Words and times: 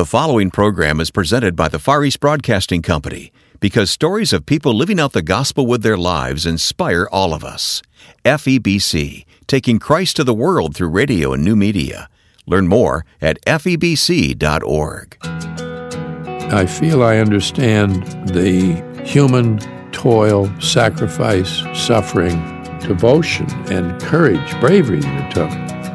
The 0.00 0.06
following 0.06 0.50
program 0.50 0.98
is 0.98 1.10
presented 1.10 1.54
by 1.54 1.68
the 1.68 1.78
Far 1.78 2.02
East 2.06 2.20
Broadcasting 2.20 2.80
Company 2.80 3.34
because 3.60 3.90
stories 3.90 4.32
of 4.32 4.46
people 4.46 4.72
living 4.72 4.98
out 4.98 5.12
the 5.12 5.20
gospel 5.20 5.66
with 5.66 5.82
their 5.82 5.98
lives 5.98 6.46
inspire 6.46 7.06
all 7.12 7.34
of 7.34 7.44
us. 7.44 7.82
FEBC, 8.24 9.26
taking 9.46 9.78
Christ 9.78 10.16
to 10.16 10.24
the 10.24 10.32
world 10.32 10.74
through 10.74 10.88
radio 10.88 11.34
and 11.34 11.44
new 11.44 11.54
media. 11.54 12.08
Learn 12.46 12.66
more 12.66 13.04
at 13.20 13.44
febc.org. 13.44 15.18
I 15.22 16.64
feel 16.64 17.02
I 17.02 17.18
understand 17.18 18.04
the 18.30 19.02
human 19.04 19.58
toil, 19.92 20.50
sacrifice, 20.62 21.62
suffering, 21.74 22.38
devotion, 22.78 23.50
and 23.70 24.00
courage, 24.00 24.60
bravery 24.60 25.00
that 25.00 25.30
it 25.30 25.34
took. 25.34 25.50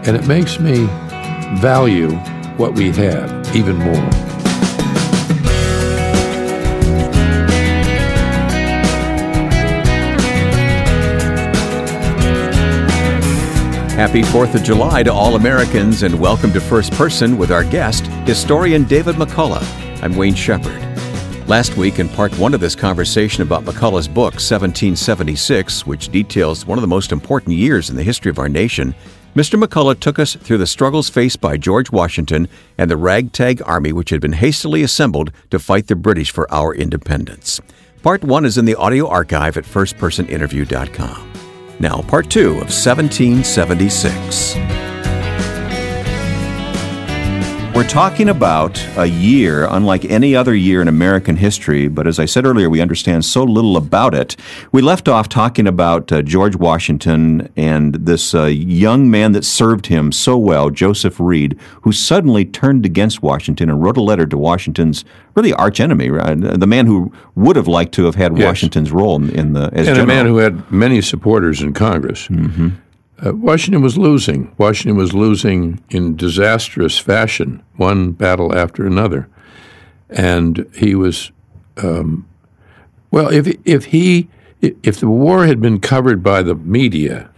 And 0.08 0.16
it 0.16 0.28
makes 0.28 0.60
me 0.60 0.86
value 1.60 2.12
what 2.58 2.74
we 2.74 2.92
have 2.92 3.56
even 3.56 3.76
more. 3.76 4.10
Happy 13.96 14.24
4th 14.24 14.56
of 14.56 14.64
July 14.64 15.04
to 15.04 15.14
all 15.14 15.36
Americans 15.36 16.04
and 16.04 16.20
welcome 16.20 16.52
to 16.52 16.60
First 16.60 16.92
Person 16.94 17.38
with 17.38 17.52
our 17.52 17.64
guest, 17.64 18.08
historian 18.28 18.84
David 18.84 19.16
McCullough. 19.16 19.64
I'm 20.04 20.16
Wayne 20.16 20.36
Shepherd. 20.36 20.82
Last 21.48 21.78
week, 21.78 22.00
in 22.00 22.10
part 22.10 22.38
one 22.38 22.54
of 22.54 22.60
this 22.60 22.76
conversation 22.76 23.44
about 23.44 23.64
McCullough's 23.64 24.08
book, 24.08 24.34
1776, 24.34 25.86
which 25.86 26.10
details 26.10 26.66
one 26.66 26.78
of 26.78 26.82
the 26.82 26.88
most 26.88 27.12
important 27.12 27.56
years 27.56 27.90
in 27.90 27.96
the 27.96 28.04
history 28.04 28.30
of 28.30 28.40
our 28.40 28.50
nation, 28.50 28.94
Mr. 29.36 29.62
McCullough 29.62 30.00
took 30.00 30.18
us 30.18 30.36
through 30.36 30.58
the 30.58 30.66
struggles 30.66 31.10
faced 31.10 31.42
by 31.42 31.58
George 31.58 31.92
Washington 31.92 32.48
and 32.78 32.90
the 32.90 32.96
ragtag 32.96 33.62
army 33.66 33.92
which 33.92 34.10
had 34.10 34.22
been 34.22 34.32
hastily 34.32 34.82
assembled 34.82 35.30
to 35.52 35.60
fight 35.60 35.88
the 35.88 35.96
British 35.96 36.32
for 36.32 36.50
our 36.54 36.74
independence. 36.74 37.60
Part 38.02 38.24
one 38.24 38.46
is 38.46 38.58
in 38.58 38.64
the 38.64 38.76
audio 38.76 39.10
archive 39.10 39.58
at 39.58 39.66
firstpersoninterview.com. 39.66 41.34
Now, 41.82 42.02
part 42.04 42.30
two 42.30 42.52
of 42.52 42.72
1776. 42.72 44.95
We're 47.76 47.84
talking 47.84 48.30
about 48.30 48.82
a 48.98 49.06
year 49.06 49.68
unlike 49.70 50.06
any 50.06 50.34
other 50.34 50.56
year 50.56 50.82
in 50.82 50.88
American 50.88 51.36
history, 51.36 51.90
but 51.90 52.08
as 52.08 52.20
I 52.20 52.26
said 52.26 52.46
earlier, 52.46 52.70
we 52.70 52.80
understand 52.80 53.26
so 53.26 53.44
little 53.44 53.76
about 53.76 54.16
it. 54.16 54.38
We 54.72 54.82
left 54.82 55.10
off 55.10 55.28
talking 55.28 55.68
about 55.68 56.10
uh, 56.10 56.22
George 56.22 56.56
Washington 56.56 57.52
and 57.58 57.96
this 57.96 58.34
uh, 58.34 58.46
young 58.46 59.12
man 59.12 59.34
that 59.34 59.44
served 59.44 59.88
him 59.88 60.14
so 60.14 60.38
well, 60.38 60.70
Joseph 60.70 61.20
Reed, 61.20 61.60
who 61.82 61.92
suddenly 61.92 62.46
turned 62.46 62.86
against 62.86 63.22
Washington 63.22 63.70
and 63.70 63.84
wrote 63.84 63.98
a 63.98 64.02
letter 64.02 64.26
to 64.26 64.38
Washington's 64.38 65.04
really 65.36 65.54
archenemy, 65.54 66.10
right? 66.10 66.40
the 66.40 66.66
man 66.66 66.86
who 66.86 67.12
would 67.36 67.58
have 67.58 67.68
liked 67.68 67.94
to 67.96 68.06
have 68.06 68.16
had 68.16 68.38
yes. 68.38 68.46
Washington's 68.46 68.94
role 68.94 69.18
in, 69.18 69.30
in 69.32 69.52
the 69.52 69.66
as 69.74 69.90
and 69.90 69.98
general. 69.98 70.04
a 70.04 70.08
man 70.08 70.26
who 70.28 70.38
had 70.38 70.72
many 70.72 71.02
supporters 71.02 71.62
in 71.62 71.74
Congress. 71.74 72.30
Mm-hmm. 72.30 72.70
Uh, 73.24 73.34
Washington 73.34 73.82
was 73.82 73.98
losing. 73.98 74.54
Washington 74.58 74.98
was 74.98 75.14
losing 75.14 75.82
in 75.90 76.16
disastrous 76.16 76.98
fashion, 76.98 77.64
one 77.78 78.12
battle 78.12 78.56
after 78.56 78.86
another, 78.86 79.28
and 80.10 80.70
he 80.76 80.96
was. 80.96 81.32
Um, 81.78 82.28
well, 83.12 83.30
if 83.32 83.48
if 83.64 83.86
he 83.86 84.28
if 84.62 85.00
the 85.00 85.10
war 85.10 85.46
had 85.46 85.62
been 85.62 85.80
covered 85.80 86.24
by 86.24 86.42
the 86.42 86.56
media, 86.56 87.30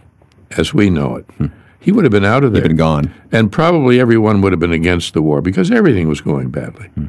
as 0.56 0.74
we 0.74 0.90
know 0.90 1.16
it, 1.16 1.24
hmm. 1.36 1.46
he 1.78 1.92
would 1.92 2.04
have 2.04 2.12
been 2.12 2.24
out 2.24 2.42
of 2.42 2.52
there. 2.52 2.62
He'd 2.62 2.68
been 2.68 2.76
gone, 2.76 3.14
and 3.30 3.52
probably 3.52 4.00
everyone 4.00 4.40
would 4.42 4.52
have 4.52 4.60
been 4.60 4.72
against 4.72 5.14
the 5.14 5.22
war 5.22 5.40
because 5.40 5.70
everything 5.70 6.08
was 6.08 6.20
going 6.20 6.50
badly. 6.50 6.86
Hmm. 6.88 7.06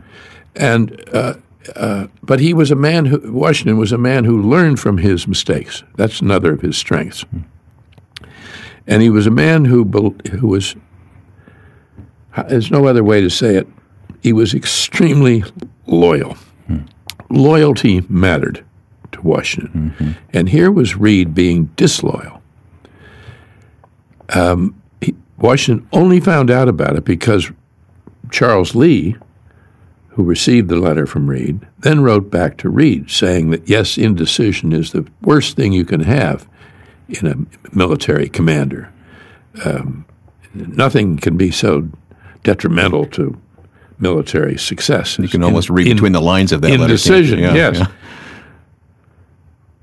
And 0.55 1.03
uh, 1.13 1.35
uh, 1.75 2.07
but 2.21 2.39
he 2.39 2.53
was 2.53 2.69
a 2.69 2.75
man 2.75 3.05
who 3.05 3.31
Washington 3.31 3.77
was 3.77 3.91
a 3.91 3.97
man 3.97 4.25
who 4.25 4.41
learned 4.41 4.79
from 4.79 4.99
his 4.99 5.27
mistakes. 5.27 5.83
That's 5.95 6.21
another 6.21 6.53
of 6.53 6.61
his 6.61 6.77
strengths. 6.77 7.21
Hmm. 7.23 7.39
And 8.89 9.03
he 9.03 9.11
was 9.11 9.27
a 9.27 9.31
man 9.31 9.65
who, 9.65 9.83
who 10.31 10.47
was, 10.47 10.75
there's 12.49 12.71
no 12.71 12.87
other 12.87 13.03
way 13.03 13.21
to 13.21 13.29
say 13.29 13.55
it, 13.55 13.67
he 14.21 14.33
was 14.33 14.55
extremely 14.55 15.43
loyal. 15.85 16.33
Hmm. 16.65 16.79
Loyalty 17.29 18.01
mattered 18.09 18.65
to 19.11 19.21
Washington. 19.21 19.93
Mm-hmm. 19.99 20.11
And 20.33 20.49
here 20.49 20.71
was 20.71 20.95
Reed 20.95 21.35
being 21.35 21.65
disloyal. 21.75 22.41
Um, 24.29 24.81
he, 25.01 25.15
Washington 25.37 25.87
only 25.93 26.19
found 26.19 26.49
out 26.49 26.67
about 26.67 26.95
it 26.95 27.05
because 27.05 27.51
Charles 28.31 28.73
Lee, 28.73 29.15
who 30.09 30.23
received 30.23 30.67
the 30.67 30.75
letter 30.77 31.05
from 31.05 31.29
Reed, 31.29 31.65
then 31.77 32.01
wrote 32.01 32.31
back 32.31 32.57
to 32.57 32.69
Reed 32.69 33.11
saying 33.11 33.51
that 33.51 33.69
yes, 33.69 33.99
indecision 33.99 34.73
is 34.73 34.91
the 34.91 35.07
worst 35.21 35.55
thing 35.55 35.73
you 35.73 35.85
can 35.85 36.01
have 36.01 36.47
in 37.09 37.27
a 37.27 37.75
military 37.75 38.29
commander. 38.29 38.91
Um, 39.65 40.05
nothing 40.53 41.17
can 41.17 41.37
be 41.37 41.51
so 41.51 41.87
detrimental 42.43 43.05
to 43.07 43.39
military 43.99 44.57
success. 44.57 45.19
You 45.19 45.27
can 45.27 45.43
almost 45.43 45.69
read 45.69 45.87
in, 45.87 45.95
between 45.95 46.13
the 46.13 46.21
lines 46.21 46.51
of 46.51 46.61
that 46.61 46.69
letter. 46.79 46.93
yeah, 47.39 47.53
yes. 47.53 47.77
Yeah. 47.79 47.87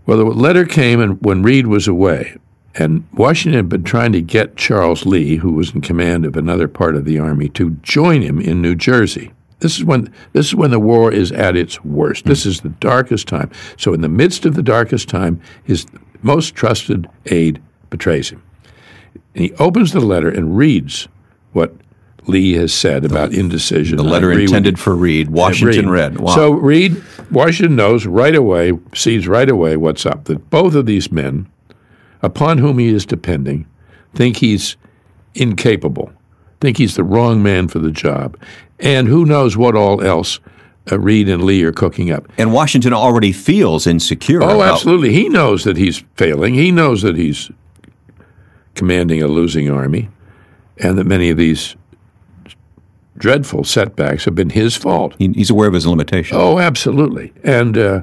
Well, 0.06 0.19
the 0.19 0.25
letter 0.25 0.64
came 0.64 1.00
and 1.00 1.20
when 1.25 1.42
Reed 1.42 1.66
was 1.66 1.88
away, 1.88 2.37
and 2.76 3.04
Washington 3.12 3.56
had 3.56 3.69
been 3.69 3.82
trying 3.82 4.12
to 4.12 4.22
get 4.22 4.56
Charles 4.56 5.04
Lee, 5.04 5.37
who 5.37 5.53
was 5.53 5.75
in 5.75 5.81
command 5.81 6.25
of 6.25 6.37
another 6.37 6.69
part 6.69 6.94
of 6.94 7.04
the 7.04 7.19
army, 7.19 7.48
to 7.50 7.70
join 7.82 8.22
him 8.22 8.41
in 8.41 8.62
New 8.62 8.75
Jersey. 8.75 9.32
This 9.60 9.78
is 9.78 9.84
when 9.84 10.12
this 10.32 10.47
is 10.47 10.54
when 10.54 10.70
the 10.70 10.78
war 10.78 11.10
is 11.10 11.32
at 11.32 11.56
its 11.56 11.82
worst. 11.82 12.26
This 12.26 12.44
is 12.44 12.60
the 12.60 12.69
darkest 12.69 13.26
time. 13.26 13.50
So, 13.78 13.94
in 13.94 14.03
the 14.03 14.08
midst 14.08 14.44
of 14.44 14.54
the 14.54 14.62
darkest 14.62 15.08
time, 15.08 15.41
his 15.64 15.87
most 16.26 16.54
trusted 16.54 17.09
aide 17.26 17.62
betrays 17.88 18.31
him. 18.31 18.42
And 19.34 19.44
he 19.44 19.53
opens 19.54 19.92
the 19.92 20.00
letter 20.00 20.28
and 20.28 20.56
reads 20.56 21.09
what 21.53 21.72
Lee 22.26 22.54
has 22.54 22.75
said 22.75 23.04
about 23.04 23.32
indecision. 23.32 23.97
The 23.97 24.03
letter 24.03 24.32
intended 24.32 24.78
for 24.78 24.94
Reed, 24.97 25.31
Washington 25.31 25.88
Reed. 25.88 26.00
read. 26.00 26.20
Wow. 26.20 26.34
So 26.34 26.50
Reed, 26.53 27.03
Washington 27.31 27.76
knows 27.76 28.06
right 28.06 28.34
away, 28.34 28.72
sees 28.94 29.28
right 29.28 29.48
away 29.48 29.76
what's 29.76 30.04
up, 30.04 30.25
that 30.25 30.50
both 30.50 30.75
of 30.75 30.87
these 30.87 31.12
men, 31.12 31.48
upon 32.22 32.58
whom 32.58 32.78
he 32.78 32.88
is 32.88 33.06
depending, 33.06 33.66
think 34.14 34.38
he's 34.38 34.76
incapable, 35.34 36.12
think 36.60 36.78
he's 36.78 36.97
the 36.97 37.04
wrong 37.04 37.43
man 37.43 37.69
for 37.69 37.78
the 37.78 37.93
job, 37.93 38.37
and 38.81 39.06
who 39.06 39.25
knows 39.25 39.56
what 39.56 39.76
all 39.76 40.03
else 40.03 40.41
uh, 40.91 40.99
Reed 40.99 41.29
and 41.29 41.43
Lee 41.43 41.63
are 41.65 41.73
cooking 41.73 42.11
up. 42.11 42.27
And 42.39 42.53
Washington 42.53 42.93
already 42.93 43.33
feels 43.33 43.87
insecure. 43.87 44.43
Oh, 44.43 44.63
absolutely. 44.63 45.13
He 45.13 45.29
knows 45.29 45.65
that 45.65 45.77
he's 45.77 46.05
failing. 46.15 46.55
He 46.55 46.71
knows 46.71 47.03
that 47.03 47.17
he's 47.17 47.51
commanding 48.75 49.23
a 49.23 49.27
losing 49.27 49.71
army, 49.71 50.09
and 50.79 50.99
that 50.99 51.07
many 51.07 51.31
of 51.31 51.37
these 51.37 51.77
dreadful 53.17 53.65
setbacks 53.65 54.27
have 54.27 54.35
been 54.35 54.51
his 54.51 54.77
fault. 54.77 55.15
he's 55.19 55.51
aware 55.51 55.69
of 55.69 55.75
his 55.75 55.87
limitations. 55.87 56.39
Oh, 56.39 56.59
absolutely. 56.59 57.33
And 57.43 57.79
uh, 57.79 58.01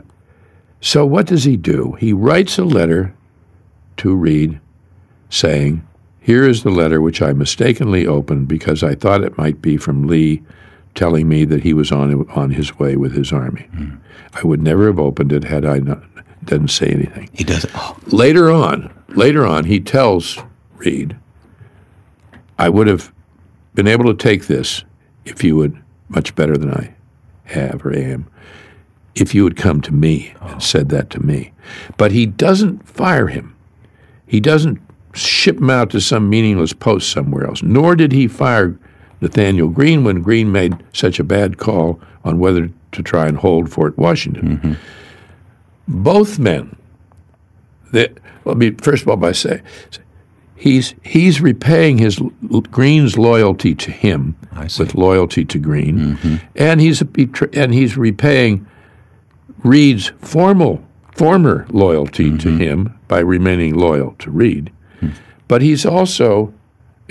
so, 0.82 1.06
what 1.06 1.28
does 1.28 1.44
he 1.44 1.56
do? 1.56 1.94
He 1.94 2.12
writes 2.12 2.58
a 2.58 2.66
letter 2.66 3.14
to 3.98 4.16
Reed 4.16 4.60
saying, 5.30 5.88
Here 6.20 6.48
is 6.48 6.64
the 6.64 6.72
letter 6.72 7.02
which 7.02 7.22
I 7.22 7.34
mistakenly 7.34 8.06
opened 8.06 8.48
because 8.48 8.84
I 8.84 8.96
thought 8.96 9.24
it 9.24 9.38
might 9.38 9.62
be 9.62 9.78
from 9.78 10.08
Lee 10.08 10.42
telling 10.96 11.28
me 11.28 11.46
that 11.46 11.64
he 11.64 11.74
was 11.74 11.92
on 11.92 12.30
on 12.32 12.52
his 12.52 12.78
way 12.78 12.96
with 12.96 13.14
his 13.14 13.32
army. 13.32 13.68
Mm. 13.74 14.00
I 14.34 14.44
would 14.44 14.62
never 14.62 14.88
have 14.88 15.00
opened 15.00 15.32
it 15.32 15.44
had 15.44 15.66
I 15.66 15.80
not 15.80 16.04
didn't 16.46 16.70
say 16.70 16.88
anything. 16.88 17.30
He 17.34 17.44
doesn't. 17.44 17.72
Oh. 17.76 17.98
Later 18.08 18.52
on, 18.52 18.94
later 19.10 19.46
on, 19.46 19.66
he 19.66 19.80
tells 19.80 20.40
Reed, 20.76 21.16
"I 22.58 22.70
would 22.70 22.88
have 22.88 23.12
been 23.74 23.88
able 23.88 24.06
to 24.06 24.14
take 24.14 24.48
this 24.48 24.84
if 25.26 25.44
you 25.44 25.56
would 25.56 25.82
much 26.10 26.36
better 26.36 26.58
than 26.58 26.72
I 26.72 26.94
have 27.46 27.86
or 27.86 27.94
am." 27.96 28.28
If 29.16 29.36
you 29.36 29.44
had 29.44 29.56
come 29.56 29.80
to 29.82 29.94
me 29.94 30.34
and 30.42 30.56
oh. 30.56 30.60
said 30.60 30.90
that 30.90 31.12
to 31.12 31.20
me. 31.20 31.52
But 31.98 32.12
he 32.12 32.26
doesn't 32.26 32.90
fire 32.90 33.28
him. 33.28 33.56
He 34.26 34.40
doesn't 34.40 34.82
ship 35.14 35.58
him 35.58 35.70
out 35.70 35.92
to 35.92 36.02
some 36.02 36.30
meaningless 36.30 36.74
post 36.74 37.12
somewhere 37.12 37.46
else, 37.46 37.62
nor 37.62 37.96
did 37.96 38.12
he 38.12 38.28
fire 38.28 38.80
Nathanael 39.24 39.70
Greene 39.70 40.04
when 40.04 40.22
Greene 40.22 40.52
made 40.52 40.76
such 40.92 41.18
a 41.18 41.24
bad 41.24 41.58
call 41.58 42.00
on 42.26 42.40
whether 42.40 42.70
to 42.92 43.02
try 43.02 43.26
and 43.28 43.38
hold 43.38 43.72
Fort 43.72 43.98
Washington. 43.98 44.58
Mm-hmm. 44.58 44.74
Both 45.88 46.40
men, 46.40 46.76
that, 47.94 48.18
let 48.44 48.58
me 48.58 48.72
first 48.72 49.04
of 49.04 49.10
all 49.10 49.16
by 49.16 49.32
say, 49.32 49.62
he's 50.56 50.94
he's 51.04 51.40
repaying 51.40 52.00
his 52.00 52.20
Greene's 52.70 53.18
loyalty 53.18 53.74
to 53.76 53.92
him 53.92 54.36
with 54.78 54.94
loyalty 54.94 55.46
to 55.46 55.58
Greene, 55.58 56.18
mm-hmm. 56.18 56.36
and 56.56 56.82
he's 56.82 57.02
and 57.54 57.74
he's 57.74 57.98
repaying 57.98 58.68
Reed's 59.64 60.12
formal 60.20 60.84
former 61.14 61.66
loyalty 61.70 62.30
mm-hmm. 62.30 62.38
to 62.38 62.58
him 62.58 63.00
by 63.08 63.20
remaining 63.20 63.76
loyal 63.76 64.16
to 64.20 64.30
Reed. 64.32 64.72
Mm-hmm. 65.00 65.16
But 65.48 65.62
he's 65.62 65.86
also 65.86 66.54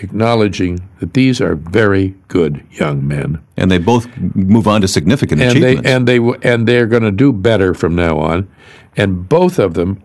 acknowledging 0.03 0.81
that 1.01 1.15
these 1.15 1.41
are 1.41 1.55
very 1.55 2.15
good 2.29 2.65
young 2.73 3.07
men, 3.07 3.43
And 3.57 3.71
they 3.71 3.79
both 3.79 4.09
move 4.35 4.67
on 4.67 4.81
to 4.81 4.89
significant 4.89 5.41
and 5.41 5.63
they 5.63 5.73
achievements. 5.73 5.91
and 5.91 6.09
they 6.09 6.51
and 6.51 6.69
they're 6.69 6.87
going 6.87 7.03
to 7.03 7.11
do 7.11 7.33
better 7.33 7.75
from 7.75 7.95
now 7.95 8.19
on, 8.19 8.49
and 8.97 9.29
both 9.29 9.59
of 9.59 9.75
them 9.75 10.03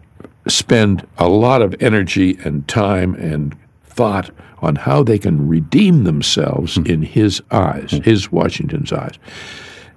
spend 0.48 1.06
a 1.18 1.28
lot 1.28 1.62
of 1.62 1.76
energy 1.80 2.38
and 2.44 2.68
time 2.68 3.14
and 3.16 3.56
thought 3.84 4.32
on 4.60 4.76
how 4.76 5.04
they 5.04 5.20
can 5.20 5.48
redeem 5.48 6.04
themselves 6.04 6.76
hmm. 6.76 6.86
in 6.86 7.02
his 7.02 7.42
eyes, 7.52 7.92
his 8.04 8.32
Washington's 8.32 8.92
eyes, 8.92 9.16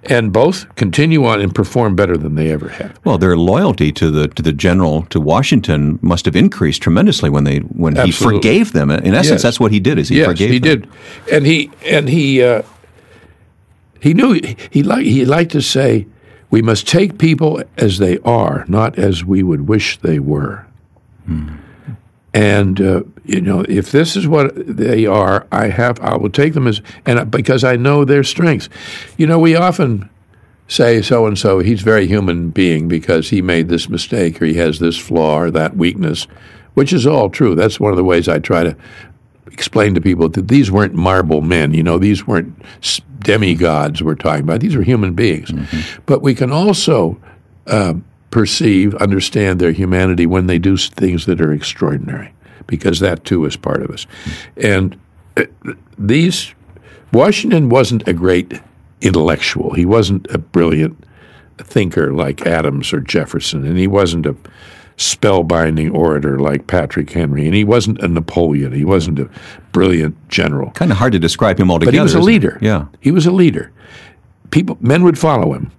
and 0.05 0.33
both 0.33 0.73
continue 0.75 1.25
on 1.25 1.39
and 1.41 1.53
perform 1.53 1.95
better 1.95 2.17
than 2.17 2.35
they 2.35 2.51
ever 2.51 2.69
have. 2.69 2.99
well, 3.05 3.17
their 3.19 3.37
loyalty 3.37 3.91
to 3.91 4.09
the 4.09 4.27
to 4.29 4.41
the 4.41 4.51
general 4.51 5.03
to 5.03 5.19
Washington 5.19 5.99
must 6.01 6.25
have 6.25 6.35
increased 6.35 6.81
tremendously 6.81 7.29
when 7.29 7.43
they 7.43 7.59
when 7.59 7.95
he 7.95 8.11
forgave 8.11 8.71
them. 8.73 8.89
In 8.89 9.13
essence, 9.13 9.29
Yes. 9.29 9.41
that's 9.43 9.59
what 9.59 9.71
he 9.71 9.79
did. 9.79 9.99
Is 9.99 10.09
he 10.09 10.17
yes, 10.17 10.27
forgave 10.27 10.49
he 10.51 10.59
them. 10.59 10.81
did, 10.81 10.89
and 11.31 11.45
he 11.45 11.69
and 11.85 12.09
he 12.09 12.41
uh, 12.43 12.63
he 13.99 14.13
knew 14.13 14.39
he 14.71 14.81
like 14.83 15.05
he 15.05 15.23
liked 15.25 15.51
to 15.51 15.61
say, 15.61 16.07
"We 16.49 16.61
must 16.63 16.87
take 16.87 17.17
people 17.19 17.61
as 17.77 17.99
they 17.99 18.17
are, 18.25 18.65
not 18.67 18.97
as 18.97 19.23
we 19.23 19.43
would 19.43 19.67
wish 19.67 19.97
they 19.99 20.17
were." 20.19 20.65
And 22.33 22.79
uh, 22.79 23.03
you 23.25 23.41
know, 23.41 23.65
if 23.67 23.91
this 23.91 24.15
is 24.15 24.27
what 24.27 24.53
they 24.55 25.05
are, 25.05 25.45
I 25.51 25.67
have 25.67 25.99
I 25.99 26.15
will 26.15 26.29
take 26.29 26.53
them 26.53 26.67
as 26.67 26.81
and 27.05 27.29
because 27.29 27.63
I 27.63 27.75
know 27.75 28.05
their 28.05 28.23
strengths. 28.23 28.69
You 29.17 29.27
know, 29.27 29.37
we 29.37 29.55
often 29.55 30.09
say 30.67 31.01
so 31.01 31.25
and 31.25 31.37
so 31.37 31.59
he's 31.59 31.81
a 31.81 31.85
very 31.85 32.07
human 32.07 32.49
being 32.49 32.87
because 32.87 33.29
he 33.29 33.41
made 33.41 33.67
this 33.67 33.89
mistake 33.89 34.41
or 34.41 34.45
he 34.45 34.53
has 34.53 34.79
this 34.79 34.97
flaw 34.97 35.39
or 35.39 35.51
that 35.51 35.75
weakness, 35.75 36.27
which 36.75 36.93
is 36.93 37.05
all 37.05 37.29
true. 37.29 37.55
That's 37.55 37.79
one 37.79 37.91
of 37.91 37.97
the 37.97 38.03
ways 38.05 38.29
I 38.29 38.39
try 38.39 38.63
to 38.63 38.77
explain 39.47 39.93
to 39.95 40.01
people 40.01 40.29
that 40.29 40.47
these 40.47 40.71
weren't 40.71 40.93
marble 40.93 41.41
men. 41.41 41.73
You 41.73 41.83
know, 41.83 41.97
these 41.97 42.25
weren't 42.25 42.55
demigods 43.19 44.01
we're 44.01 44.15
talking 44.15 44.43
about. 44.43 44.61
These 44.61 44.75
are 44.75 44.81
human 44.81 45.13
beings. 45.13 45.51
But 46.05 46.21
we 46.21 46.33
can 46.33 46.51
also 46.53 47.19
uh, 47.67 47.95
perceive, 48.31 48.95
understand 48.95 49.59
their 49.59 49.73
humanity 49.73 50.25
when 50.25 50.47
they 50.47 50.57
do 50.57 50.77
things 50.77 51.25
that 51.25 51.39
are 51.41 51.53
extraordinary, 51.53 52.33
because 52.65 52.99
that 52.99 53.23
too 53.25 53.45
is 53.45 53.55
part 53.55 53.83
of 53.83 53.91
us. 53.91 54.07
And 54.57 54.97
uh, 55.37 55.43
these, 55.97 56.53
Washington 57.13 57.69
wasn't 57.69 58.07
a 58.07 58.13
great 58.13 58.59
intellectual. 59.01 59.73
He 59.73 59.85
wasn't 59.85 60.29
a 60.31 60.37
brilliant 60.37 61.03
thinker 61.57 62.13
like 62.13 62.47
Adams 62.47 62.93
or 62.93 63.01
Jefferson, 63.01 63.65
and 63.65 63.77
he 63.77 63.87
wasn't 63.87 64.25
a 64.25 64.35
spellbinding 64.97 65.93
orator 65.93 66.39
like 66.39 66.67
Patrick 66.67 67.09
Henry, 67.09 67.45
and 67.45 67.55
he 67.55 67.63
wasn't 67.63 67.99
a 67.99 68.07
Napoleon. 68.07 68.71
He 68.71 68.85
wasn't 68.85 69.19
a 69.19 69.29
brilliant 69.71 70.15
general. 70.29 70.71
Kind 70.71 70.91
of 70.91 70.97
hard 70.97 71.13
to 71.13 71.19
describe 71.19 71.59
him 71.59 71.71
altogether. 71.71 71.91
But 71.91 71.97
he 71.97 72.03
was 72.03 72.13
a 72.13 72.19
leader. 72.19 72.59
Yeah. 72.61 72.85
He 72.99 73.11
was 73.11 73.25
a 73.25 73.31
leader. 73.31 73.71
People, 74.51 74.77
men 74.79 75.03
would 75.03 75.17
follow 75.17 75.53
him. 75.53 75.71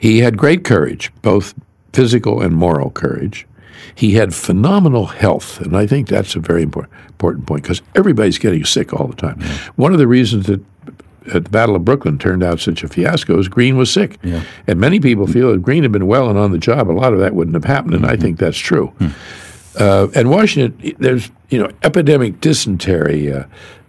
He 0.00 0.18
had 0.18 0.36
great 0.36 0.64
courage, 0.64 1.12
both 1.22 1.54
physical 1.92 2.40
and 2.40 2.56
moral 2.56 2.90
courage. 2.90 3.46
He 3.94 4.14
had 4.14 4.34
phenomenal 4.34 5.06
health, 5.06 5.60
and 5.60 5.76
I 5.76 5.86
think 5.86 6.08
that's 6.08 6.34
a 6.34 6.40
very 6.40 6.62
important 6.62 6.92
important 7.08 7.46
point 7.46 7.62
because 7.62 7.82
everybody's 7.94 8.38
getting 8.38 8.64
sick 8.64 8.94
all 8.94 9.06
the 9.06 9.14
time. 9.16 9.40
One 9.76 9.92
of 9.92 9.98
the 9.98 10.06
reasons 10.06 10.46
that 10.46 10.60
at 11.34 11.44
the 11.44 11.50
Battle 11.50 11.76
of 11.76 11.84
Brooklyn 11.84 12.18
turned 12.18 12.42
out 12.42 12.60
such 12.60 12.82
a 12.82 12.88
fiasco 12.88 13.38
is 13.38 13.46
Greene 13.46 13.76
was 13.76 13.92
sick, 13.92 14.16
and 14.66 14.80
many 14.80 15.00
people 15.00 15.26
feel 15.26 15.50
if 15.52 15.60
Greene 15.60 15.82
had 15.82 15.92
been 15.92 16.06
well 16.06 16.30
and 16.30 16.38
on 16.38 16.50
the 16.50 16.58
job, 16.58 16.90
a 16.90 16.92
lot 16.92 17.12
of 17.12 17.18
that 17.20 17.34
wouldn't 17.34 17.54
have 17.54 17.64
happened, 17.64 17.94
and 17.94 18.06
I 18.06 18.16
think 18.16 18.38
that's 18.38 18.56
true. 18.58 18.90
Uh, 19.78 20.08
and 20.14 20.30
Washington, 20.30 20.94
there's 20.98 21.30
you 21.50 21.58
know 21.58 21.70
epidemic 21.82 22.40
dysentery, 22.40 23.30
uh, 23.32 23.44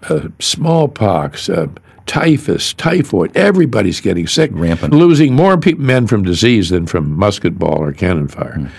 uh, 0.09 0.27
smallpox, 0.39 1.47
uh, 1.49 1.67
typhus, 2.11 2.73
typhoid. 2.73 3.35
Everybody's 3.37 4.01
getting 4.01 4.27
sick, 4.27 4.51
Rampant. 4.53 4.93
losing 4.93 5.33
more 5.33 5.57
pe- 5.57 5.75
men 5.75 6.07
from 6.07 6.23
disease 6.23 6.69
than 6.69 6.85
from 6.85 7.17
musket 7.17 7.57
ball 7.57 7.81
or 7.81 7.93
cannon 7.93 8.27
fire. 8.27 8.69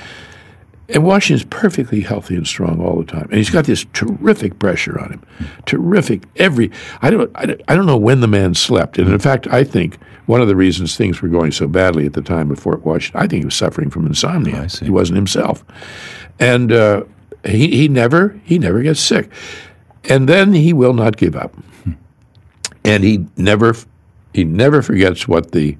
And 0.91 1.03
Washington's 1.03 1.49
perfectly 1.49 2.03
healthy 2.03 2.37
and 2.37 2.47
strong 2.47 2.79
all 2.79 2.99
the 2.99 3.07
time, 3.07 3.23
and 3.23 3.37
he's 3.37 3.49
got 3.49 3.65
this 3.65 3.87
terrific 3.95 4.59
pressure 4.59 5.01
on 5.01 5.13
him. 5.13 5.23
Terrific. 5.65 6.25
Every 6.37 6.71
I 7.01 7.09
don't 7.09 7.31
I 7.35 7.47
don't, 7.47 7.63
I 7.69 7.75
don't 7.75 7.87
know 7.87 7.97
when 7.97 8.21
the 8.21 8.29
man 8.29 8.53
slept, 8.53 8.99
and 8.99 9.09
in 9.11 9.19
fact, 9.19 9.47
I 9.47 9.65
think 9.65 9.97
one 10.27 10.43
of 10.43 10.49
the 10.49 10.57
reasons 10.57 10.95
things 10.95 11.23
were 11.23 11.31
going 11.31 11.53
so 11.53 11.67
badly 11.67 12.05
at 12.05 12.13
the 12.13 12.21
time 12.21 12.51
of 12.51 12.59
Fort 12.59 12.85
Washington, 12.85 13.19
I 13.19 13.27
think 13.27 13.41
he 13.41 13.47
was 13.47 13.55
suffering 13.55 13.89
from 13.89 14.07
insomnia. 14.07 14.69
See. 14.69 14.85
He 14.85 14.91
wasn't 14.91 15.17
himself, 15.17 15.65
and 16.39 16.71
uh, 16.71 17.05
he 17.47 17.69
he 17.75 17.89
never 17.89 18.39
he 18.45 18.59
never 18.59 18.83
gets 18.83 19.01
sick, 19.01 19.31
and 20.05 20.29
then 20.29 20.53
he 20.53 20.75
will 20.75 20.93
not 20.93 21.17
give 21.17 21.35
up, 21.35 21.55
and 22.85 23.05
he 23.05 23.27
never 23.37 23.75
he 24.33 24.45
never 24.45 24.83
forgets 24.83 25.29
what 25.29 25.53
the 25.53 25.77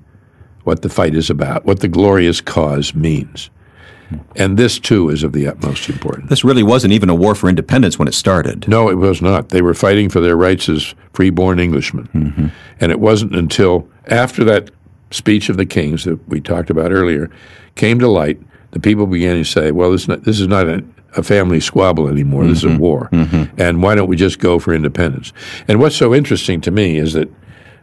what 0.65 0.83
the 0.83 0.89
fight 0.89 1.15
is 1.15 1.31
about, 1.31 1.65
what 1.65 1.81
the 1.81 1.89
glorious 1.89 2.41
cause 2.41 2.95
means. 2.95 3.51
And 4.37 4.59
this 4.59 4.79
too 4.79 5.09
is 5.09 5.23
of 5.23 5.33
the 5.33 5.49
utmost 5.49 5.89
importance. 5.89 6.29
This 6.29 6.45
really 6.45 6.63
wasn't 6.63 6.93
even 6.93 7.09
a 7.09 7.15
war 7.15 7.35
for 7.35 7.49
independence 7.49 7.99
when 7.99 8.07
it 8.09 8.15
started. 8.15 8.69
No, 8.69 8.91
it 8.91 8.97
was 8.97 9.23
not. 9.23 9.49
They 9.49 9.63
were 9.63 9.75
fighting 9.75 10.11
for 10.11 10.21
their 10.21 10.37
rights 10.37 10.69
as 10.69 10.95
free-born 11.15 11.59
Englishmen, 11.59 12.09
mm-hmm. 12.09 12.47
and 12.79 12.93
it 12.93 13.01
wasn't 13.01 13.35
until 13.35 13.89
after 14.07 14.45
that 14.45 14.71
speech 15.11 15.49
of 15.49 15.57
the 15.57 15.67
kings 15.67 16.05
that 16.05 16.27
we 16.29 16.41
talked 16.41 16.71
about 16.71 16.93
earlier 16.93 17.31
came 17.75 17.99
to 17.99 18.09
light, 18.09 18.41
the 18.73 18.81
people 18.81 19.07
began 19.07 19.37
to 19.37 19.45
say, 19.45 19.71
"Well, 19.71 19.93
this 19.93 20.03
is 20.03 20.09
not, 20.09 20.25
this 20.25 20.41
is 20.41 20.49
not 20.49 20.69
a, 20.69 20.85
a 21.17 21.23
family 21.23 21.61
squabble 21.61 22.09
anymore. 22.09 22.47
This 22.47 22.59
is 22.59 22.65
a 22.65 22.69
mm-hmm. 22.69 22.79
war, 22.79 23.09
mm-hmm. 23.13 23.61
and 23.61 23.83
why 23.83 23.95
don't 23.95 24.09
we 24.09 24.17
just 24.17 24.39
go 24.39 24.59
for 24.59 24.75
independence?" 24.75 25.33
And 25.69 25.81
what's 25.81 25.97
so 25.97 26.15
interesting 26.15 26.61
to 26.63 26.71
me 26.71 26.97
is 26.99 27.13
that 27.13 27.29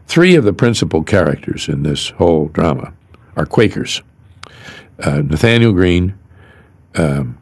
three 0.08 0.36
of 0.36 0.44
the 0.44 0.54
principal 0.54 1.04
characters 1.04 1.70
in 1.70 1.84
this 1.84 2.10
whole 2.10 2.48
drama 2.48 2.94
are 3.36 3.46
Quakers: 3.46 4.02
uh, 5.00 5.22
Nathanael 5.22 5.74
Greene, 5.74 6.18
um, 6.96 7.38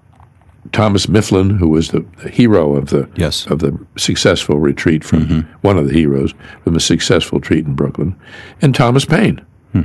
Thomas 0.71 1.07
Mifflin, 1.07 1.57
who 1.57 1.69
was 1.69 1.89
the, 1.89 2.05
the 2.23 2.29
hero 2.29 2.75
of 2.75 2.89
the 2.89 3.09
Yes. 3.15 3.47
of 3.47 3.59
the 3.59 3.77
successful 3.97 4.59
retreat 4.59 5.03
from 5.03 5.25
mm-hmm. 5.25 5.51
one 5.61 5.77
of 5.77 5.87
the 5.87 5.93
heroes 5.93 6.33
from 6.63 6.75
a 6.75 6.79
successful 6.79 7.39
retreat 7.39 7.65
in 7.65 7.73
Brooklyn, 7.73 8.15
and 8.61 8.75
Thomas 8.75 9.05
Paine, 9.05 9.41
hmm. 9.71 9.83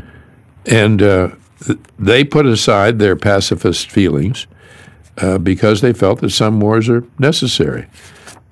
and 0.66 1.02
uh, 1.02 1.28
th- 1.64 1.78
they 1.98 2.24
put 2.24 2.46
aside 2.46 2.98
their 2.98 3.16
pacifist 3.16 3.90
feelings 3.90 4.46
uh, 5.18 5.38
because 5.38 5.80
they 5.80 5.92
felt 5.92 6.20
that 6.20 6.30
some 6.30 6.60
wars 6.60 6.88
are 6.88 7.04
necessary, 7.18 7.86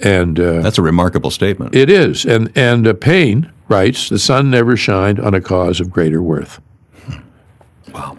and 0.01 0.39
uh, 0.39 0.61
That's 0.61 0.79
a 0.79 0.83
remarkable 0.83 1.31
statement. 1.31 1.75
it 1.75 1.89
is. 1.91 2.25
And 2.25 2.51
and 2.57 2.87
uh, 2.87 2.93
Paine 2.95 3.51
writes, 3.69 4.09
"The 4.09 4.19
sun 4.19 4.51
never 4.51 4.77
shined 4.77 5.19
on 5.21 5.35
a 5.35 5.41
cause 5.41 5.81
of 5.81 5.91
greater 5.91 6.23
worth." 6.23 6.61
Wow. 7.93 8.19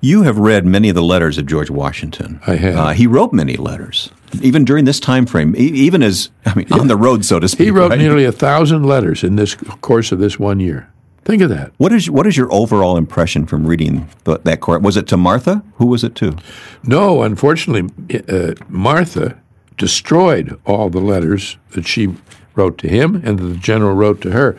You 0.00 0.22
have 0.22 0.38
read 0.38 0.66
many 0.66 0.88
of 0.88 0.94
the 0.94 1.02
letters 1.02 1.38
of 1.38 1.46
George 1.46 1.70
Washington. 1.70 2.40
I 2.46 2.56
have. 2.56 2.76
Uh, 2.76 2.88
he 2.90 3.06
wrote 3.06 3.32
many 3.32 3.56
letters, 3.56 4.10
even 4.42 4.64
during 4.64 4.84
this 4.84 5.00
time 5.00 5.26
frame, 5.26 5.54
e- 5.56 5.60
even 5.60 6.02
as 6.02 6.30
I 6.44 6.54
mean, 6.54 6.70
on 6.72 6.88
the 6.88 6.96
road, 6.96 7.24
so 7.24 7.38
to 7.40 7.48
speak. 7.48 7.66
He 7.66 7.70
wrote 7.70 7.90
right? 7.90 7.98
nearly 7.98 8.24
a 8.24 8.32
thousand 8.32 8.82
letters 8.84 9.22
in 9.24 9.36
this 9.36 9.54
course 9.54 10.12
of 10.12 10.18
this 10.18 10.38
one 10.38 10.60
year. 10.60 10.90
Think 11.26 11.42
of 11.42 11.50
that. 11.50 11.72
What 11.76 11.92
is 11.92 12.08
what 12.08 12.24
is 12.24 12.36
your 12.36 12.50
overall 12.52 12.96
impression 12.96 13.46
from 13.46 13.66
reading 13.66 14.08
the, 14.22 14.38
that 14.44 14.60
court? 14.60 14.82
Was 14.82 14.96
it 14.96 15.08
to 15.08 15.16
Martha? 15.16 15.64
Who 15.74 15.86
was 15.86 16.04
it 16.04 16.14
to? 16.14 16.36
No, 16.84 17.22
unfortunately, 17.22 17.90
uh, 18.28 18.54
Martha 18.68 19.36
destroyed 19.76 20.56
all 20.64 20.88
the 20.88 21.00
letters 21.00 21.56
that 21.72 21.84
she 21.84 22.14
wrote 22.54 22.78
to 22.78 22.88
him 22.88 23.16
and 23.24 23.40
that 23.40 23.44
the 23.44 23.56
general 23.56 23.96
wrote 23.96 24.20
to 24.20 24.30
her. 24.30 24.56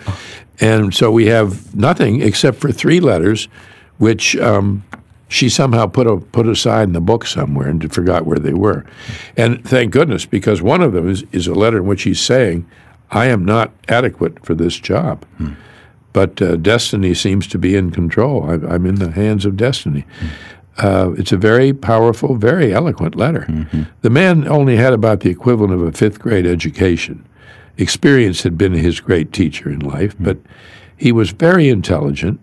And 0.59 0.93
so 0.93 1.09
we 1.09 1.27
have 1.27 1.73
nothing 1.73 2.21
except 2.21 2.57
for 2.57 2.73
three 2.73 2.99
letters, 2.99 3.47
which 3.97 4.35
um, 4.35 4.83
she 5.29 5.47
somehow 5.47 5.87
put, 5.87 6.05
a, 6.05 6.17
put 6.17 6.47
aside 6.47 6.83
in 6.83 6.93
the 6.93 6.99
book 6.99 7.25
somewhere 7.25 7.69
and 7.69 7.93
forgot 7.93 8.25
where 8.25 8.39
they 8.39 8.53
were. 8.53 8.85
And 9.37 9.63
thank 9.63 9.93
goodness, 9.93 10.25
because 10.25 10.61
one 10.61 10.81
of 10.81 10.91
them 10.91 11.09
is, 11.09 11.23
is 11.31 11.47
a 11.47 11.53
letter 11.53 11.77
in 11.77 11.85
which 11.85 12.03
he's 12.03 12.19
saying, 12.19 12.69
I 13.09 13.27
am 13.27 13.45
not 13.45 13.71
adequate 13.87 14.45
for 14.45 14.53
this 14.53 14.77
job. 14.77 15.25
But 16.17 16.41
uh, 16.41 16.55
destiny 16.55 17.13
seems 17.13 17.45
to 17.45 17.59
be 17.59 17.75
in 17.75 17.91
control. 17.91 18.49
I, 18.49 18.53
I'm 18.73 18.87
in 18.87 18.95
the 18.95 19.11
hands 19.11 19.45
of 19.45 19.55
destiny. 19.55 20.03
Uh, 20.79 21.11
it's 21.15 21.31
a 21.31 21.37
very 21.37 21.73
powerful, 21.73 22.33
very 22.33 22.73
eloquent 22.73 23.15
letter. 23.15 23.45
The 24.01 24.09
man 24.09 24.47
only 24.47 24.77
had 24.77 24.93
about 24.93 25.19
the 25.19 25.29
equivalent 25.29 25.73
of 25.73 25.83
a 25.83 25.91
fifth 25.91 26.17
grade 26.17 26.47
education. 26.47 27.23
Experience 27.77 28.41
had 28.41 28.57
been 28.57 28.73
his 28.73 28.99
great 28.99 29.31
teacher 29.31 29.69
in 29.69 29.79
life, 29.81 30.15
but 30.19 30.39
he 30.97 31.11
was 31.11 31.29
very 31.29 31.69
intelligent, 31.69 32.39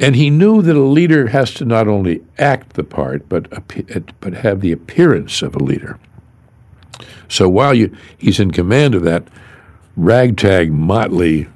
and 0.00 0.16
he 0.16 0.28
knew 0.28 0.60
that 0.62 0.74
a 0.74 0.80
leader 0.80 1.28
has 1.28 1.54
to 1.54 1.64
not 1.64 1.86
only 1.86 2.20
act 2.36 2.72
the 2.72 2.82
part, 2.82 3.28
but 3.28 3.48
but 4.18 4.34
have 4.34 4.60
the 4.60 4.72
appearance 4.72 5.40
of 5.40 5.54
a 5.54 5.62
leader. 5.62 6.00
So 7.28 7.48
while 7.48 7.74
you, 7.74 7.96
he's 8.18 8.40
in 8.40 8.50
command 8.50 8.96
of 8.96 9.04
that 9.04 9.22
ragtag, 9.96 10.72
motley 10.72 11.46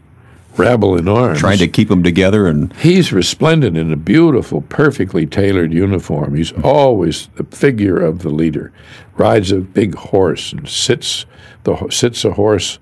rabble 0.57 0.97
in 0.97 1.09
arms. 1.09 1.41
Trying 1.41 1.59
to 1.59 1.69
keep 1.69 1.89
them 1.89 2.03
together 2.03 2.47
and 2.47 2.73
He's 2.75 3.13
resplendent 3.13 3.77
in 3.77 3.93
a 3.93 3.97
beautiful, 3.97 4.63
perfectly 4.63 5.27
tailored 5.27 5.73
uniform. 5.73 6.35
He's 6.35 6.53
always 6.63 7.29
the 7.37 7.45
figure 7.45 8.01
of 8.01 8.21
the 8.21 8.31
leader. 8.31 8.73
Rides 9.17 9.53
a 9.53 9.59
big 9.59 9.95
horse 9.95 10.53
and 10.53 10.69
sits 10.69 11.27
the 11.65 11.89
sits 11.91 12.25
a 12.25 12.33
horse 12.33 12.79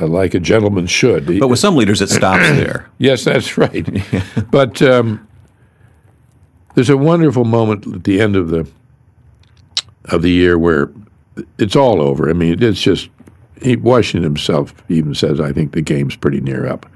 uh, 0.00 0.06
like 0.06 0.34
a 0.34 0.40
gentleman 0.40 0.86
should. 0.86 1.26
But 1.38 1.48
with 1.48 1.58
some 1.58 1.76
leaders 1.76 2.00
it 2.00 2.08
stops 2.08 2.48
there. 2.50 2.88
Yes, 2.98 3.24
that's 3.24 3.58
right. 3.58 3.86
but 4.50 4.80
um, 4.82 5.26
there's 6.74 6.90
a 6.90 6.96
wonderful 6.96 7.44
moment 7.44 7.86
at 7.86 8.04
the 8.04 8.20
end 8.20 8.36
of 8.36 8.48
the 8.48 8.68
of 10.06 10.22
the 10.22 10.30
year 10.30 10.58
where 10.58 10.90
it's 11.58 11.76
all 11.76 12.00
over. 12.00 12.28
I 12.28 12.32
mean, 12.32 12.62
it's 12.62 12.80
just 12.80 13.08
he, 13.62 13.76
Washington 13.76 14.22
himself 14.22 14.74
even 14.88 15.14
says, 15.14 15.40
"I 15.40 15.52
think 15.52 15.72
the 15.72 15.82
game's 15.82 16.16
pretty 16.16 16.40
near 16.40 16.66
up." 16.66 16.86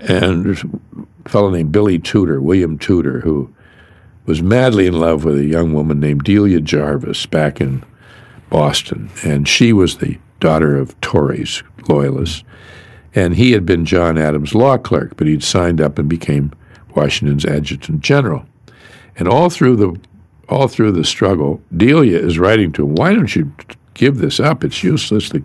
And 0.00 0.44
there's 0.44 0.64
a 0.64 1.28
fellow 1.28 1.50
named 1.50 1.72
Billy 1.72 1.98
Tudor, 1.98 2.40
William 2.40 2.78
Tudor, 2.78 3.20
who 3.20 3.50
was 4.26 4.42
madly 4.42 4.86
in 4.86 4.98
love 4.98 5.24
with 5.24 5.38
a 5.38 5.44
young 5.44 5.72
woman 5.72 6.00
named 6.00 6.24
Delia 6.24 6.60
Jarvis 6.60 7.26
back 7.26 7.60
in 7.60 7.82
Boston, 8.50 9.10
and 9.22 9.48
she 9.48 9.72
was 9.72 9.98
the 9.98 10.18
daughter 10.40 10.76
of 10.76 10.98
Tories, 11.00 11.62
loyalists 11.88 12.44
and 13.14 13.36
he 13.36 13.52
had 13.52 13.64
been 13.64 13.84
John 13.84 14.18
Adams' 14.18 14.54
law 14.54 14.76
clerk, 14.76 15.16
but 15.16 15.26
he'd 15.26 15.42
signed 15.42 15.80
up 15.80 15.98
and 15.98 16.08
became 16.08 16.52
Washington's 16.94 17.44
adjutant 17.44 18.00
general. 18.00 18.44
And 19.16 19.28
all 19.28 19.50
through 19.50 19.76
the 19.76 19.96
all 20.46 20.68
through 20.68 20.92
the 20.92 21.04
struggle, 21.04 21.62
Delia 21.74 22.18
is 22.18 22.38
writing 22.38 22.70
to 22.72 22.84
him, 22.84 22.96
"Why 22.96 23.14
don't 23.14 23.34
you 23.34 23.50
give 23.94 24.18
this 24.18 24.38
up? 24.40 24.64
It's 24.64 24.82
useless. 24.84 25.30
The, 25.30 25.42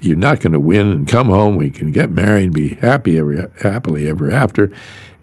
you're 0.00 0.16
not 0.16 0.40
going 0.40 0.52
to 0.52 0.60
win. 0.60 0.90
And 0.90 1.08
come 1.08 1.28
home. 1.28 1.56
We 1.56 1.70
can 1.70 1.92
get 1.92 2.10
married 2.10 2.44
and 2.44 2.54
be 2.54 2.74
happy 2.74 3.18
ever 3.18 3.52
happily 3.60 4.08
ever 4.08 4.30
after." 4.30 4.72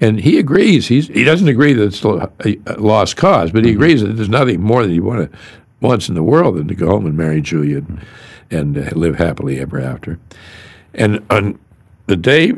And 0.02 0.22
he 0.22 0.40
agrees. 0.40 0.88
He's, 0.88 1.08
he 1.10 1.26
doesn't 1.26 1.50
agree 1.50 1.74
that 1.74 1.84
it's 1.84 2.04
a 2.04 2.80
lost 2.80 3.18
cause, 3.18 3.52
but 3.52 3.66
he 3.66 3.72
agrees 3.72 4.02
that 4.02 4.14
there's 4.14 4.30
nothing 4.30 4.62
more 4.62 4.84
that 4.84 4.92
he 4.92 5.02
want 5.02 5.30
wants 5.82 6.08
in 6.08 6.16
the 6.16 6.24
world 6.24 6.56
than 6.56 6.68
to 6.68 6.76
go 6.76 6.88
home 6.88 7.06
and 7.06 7.18
marry 7.18 7.42
Julia 7.42 7.78
and, 7.80 8.06
and 8.50 8.78
uh, 8.78 8.90
live 8.96 9.18
happily 9.18 9.60
ever 9.60 9.80
after. 9.80 10.20
And 10.94 11.26
on 11.30 11.60
the 12.08 12.16
day 12.16 12.52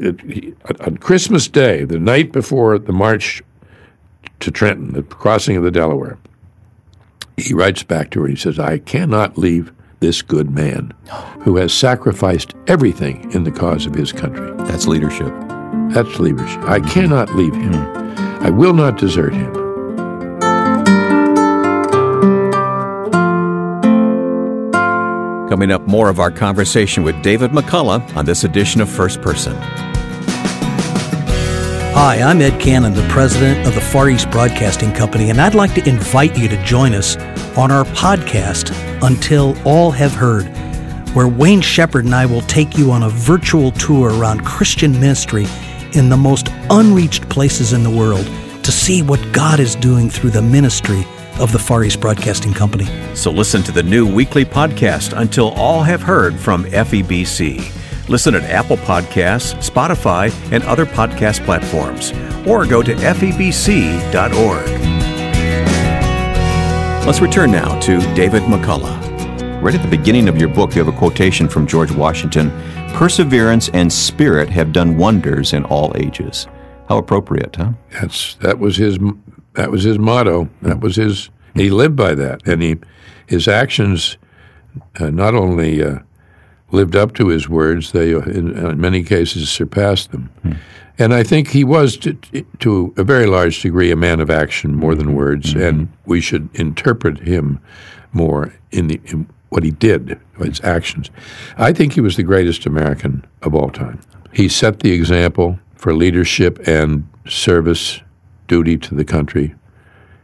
on 0.81 0.98
Christmas 0.98 1.48
Day, 1.48 1.84
the 1.84 2.00
night 2.00 2.31
before 2.31 2.77
the 2.77 2.93
march 2.93 3.41
to 4.39 4.51
Trenton, 4.51 4.93
the 4.93 5.03
crossing 5.03 5.58
of 5.58 5.63
the 5.63 5.72
Delaware, 5.72 6.17
he 7.38 7.53
writes 7.53 7.84
back 7.84 8.12
to 8.12 8.22
her. 8.22 8.27
He 8.27 8.36
says, 8.36 8.60
"I 8.60 8.77
cannot 8.77 9.38
leave 9.38 9.74
this 10.01 10.22
good 10.22 10.51
man, 10.51 10.91
who 11.41 11.55
has 11.55 11.74
sacrificed 11.74 12.53
everything 12.67 13.31
in 13.34 13.43
the 13.43 13.51
cause 13.51 13.86
of 13.86 13.93
his 13.93 14.12
country. 14.12 14.51
That's 14.65 14.88
leadership. 14.88 15.31
That's 15.91 16.20
leadership. 16.20 16.60
I 16.63 16.79
mm-hmm. 16.79 16.89
cannot 16.89 17.34
leave 17.36 17.55
him. 17.55 17.72
Mm-hmm. 17.72 18.46
I 18.46 18.50
will 18.50 18.74
not 18.74 18.98
desert 18.98 19.34
him." 19.34 19.53
Coming 25.50 25.72
up, 25.72 25.86
more 25.88 26.10
of 26.10 26.20
our 26.20 26.31
conversation 26.31 27.03
with 27.03 27.22
David 27.22 27.51
McCullough 27.51 28.15
on 28.15 28.25
this 28.25 28.43
edition 28.43 28.81
of 28.81 28.89
First 28.89 29.22
Person. 29.22 29.55
Hi, 31.93 32.22
I'm 32.22 32.41
Ed 32.41 32.60
Cannon, 32.60 32.93
the 32.93 33.08
president 33.10 33.67
of 33.67 33.75
the 33.75 33.81
Far 33.81 34.10
East 34.10 34.31
Broadcasting 34.31 34.93
Company, 34.93 35.29
and 35.29 35.39
I'd 35.39 35.53
like 35.53 35.74
to 35.75 35.88
invite 35.88 36.38
you 36.38 36.48
to 36.48 36.63
join 36.63 36.93
us 36.96 37.17
on 37.58 37.70
our 37.70 37.84
podcast, 37.84 38.72
Until 39.01 39.55
All 39.65 39.91
Have 39.91 40.13
Heard, 40.13 40.46
where 41.15 41.27
Wayne 41.27 41.62
Shepherd 41.62 42.05
and 42.05 42.15
I 42.15 42.25
will 42.25 42.41
take 42.41 42.77
you 42.77 42.91
on 42.91 43.03
a 43.03 43.10
virtual 43.10 43.72
tour 43.72 44.10
around 44.10 44.46
Christian 44.46 44.93
ministry 44.93 45.46
in 45.93 46.10
the 46.10 46.17
most 46.17 46.48
unreached 46.70 47.27
places 47.29 47.74
in 47.74 47.84
the 47.84 47.89
world 47.89 48.25
to 48.63 48.72
see 48.72 49.01
what 49.01 49.20
God 49.31 49.60
is 49.60 49.75
doing 49.75 50.10
through 50.10 50.29
the 50.29 50.41
ministry 50.41 51.03
of 51.39 51.51
the 51.51 51.60
Far 51.60 51.84
East 51.84 52.00
Broadcasting 52.00 52.53
Company. 52.53 52.88
So 53.15 53.31
listen 53.31 53.63
to 53.63 53.72
the 53.72 53.84
new 53.84 54.12
weekly 54.12 54.46
podcast 54.46 55.17
Until 55.17 55.50
All 55.51 55.84
Have 55.84 56.01
Heard 56.01 56.39
from 56.39 56.65
FEBC. 56.65 58.08
Listen 58.08 58.36
at 58.36 58.43
Apple 58.43 58.77
Podcasts, 58.77 59.55
Spotify, 59.67 60.31
and 60.51 60.63
other 60.63 60.86
podcast 60.86 61.43
platforms, 61.46 62.12
or 62.48 62.65
go 62.65 62.84
to 62.84 62.93
febc.org. 62.93 65.00
Let's 67.05 67.20
return 67.20 67.51
now 67.51 67.79
to 67.81 68.00
David 68.13 68.43
McCullough. 68.43 69.62
Right 69.62 69.74
at 69.74 69.81
the 69.81 69.89
beginning 69.89 70.29
of 70.29 70.38
your 70.38 70.50
book, 70.50 70.75
you 70.75 70.84
have 70.84 70.93
a 70.93 70.98
quotation 70.98 71.50
from 71.50 71.65
George 71.65 71.91
Washington 71.91 72.51
Perseverance 72.93 73.70
and 73.70 73.91
spirit 73.91 74.50
have 74.50 74.72
done 74.72 74.98
wonders 74.98 75.53
in 75.53 75.65
all 75.65 75.91
ages. 75.96 76.48
How 76.88 76.98
appropriate, 76.98 77.55
huh? 77.55 77.72
That's 77.91 78.36
that 78.36 78.60
was 78.60 78.77
his 78.77 79.00
that 79.53 79.72
was 79.72 79.84
his 79.84 79.98
motto. 79.98 80.50
That 80.62 80.79
was 80.81 80.98
his. 80.98 81.29
He 81.55 81.70
lived 81.70 81.96
by 81.96 82.15
that, 82.15 82.46
and 82.46 82.62
he 82.62 82.77
his 83.27 83.48
actions 83.48 84.17
uh, 85.00 85.10
not 85.10 85.34
only 85.34 85.81
uh, 85.84 86.00
lived 86.72 86.96
up 86.96 87.13
to 87.15 87.29
his 87.29 87.50
words; 87.50 87.93
they, 87.93 88.13
uh, 88.13 88.20
in, 88.20 88.55
in 88.58 88.79
many 88.79 89.03
cases, 89.03 89.50
surpassed 89.50 90.12
them. 90.12 90.29
And 91.01 91.15
I 91.15 91.24
think 91.24 91.48
he 91.48 91.63
was, 91.63 91.98
to, 91.98 92.13
to 92.60 92.93
a 92.96 93.03
very 93.03 93.25
large 93.25 93.60
degree, 93.60 93.89
a 93.89 93.96
man 93.96 94.20
of 94.20 94.29
action 94.29 94.75
more 94.75 94.93
than 94.93 95.15
words, 95.15 95.55
and 95.55 95.91
we 96.05 96.22
should 96.22 96.48
interpret 96.53 97.22
him 97.22 97.60
more 98.13 98.53
in, 98.70 98.88
the, 98.88 99.01
in 99.05 99.27
what 99.50 99.63
he 99.63 99.72
did, 99.72 100.20
his 100.38 100.62
actions. 100.63 101.10
I 101.58 101.74
think 101.74 101.93
he 101.93 102.01
was 102.01 102.17
the 102.17 102.24
greatest 102.24 102.67
American 102.67 103.25
of 103.41 103.55
all 103.55 103.72
time. 103.72 104.00
He 104.31 104.48
set 104.48 104.81
the 104.81 104.91
example 104.91 105.58
for 105.74 105.96
leadership 105.96 106.60
and 106.67 107.10
service 107.27 108.01
duty 108.48 108.77
to 108.77 108.93
the 108.93 109.03
country. 109.03 109.55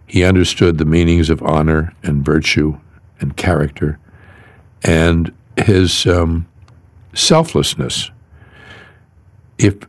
He 0.06 0.24
understood 0.24 0.78
the 0.78 0.86
meanings 0.86 1.32
of 1.32 1.42
honor 1.42 1.92
and 2.04 2.24
virtue 2.24 2.80
and 3.20 3.36
character 3.36 3.98
and 4.84 5.34
his 5.58 6.06
um, 6.06 6.48
selflessness. 7.16 8.12
If, 9.58 9.80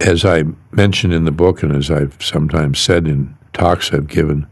as 0.00 0.24
I 0.24 0.44
mentioned 0.72 1.12
in 1.12 1.24
the 1.24 1.30
book 1.32 1.62
and 1.62 1.74
as 1.74 1.90
I've 1.90 2.16
sometimes 2.20 2.78
said 2.78 3.06
in 3.06 3.36
talks 3.52 3.92
I've 3.92 4.08
given, 4.08 4.46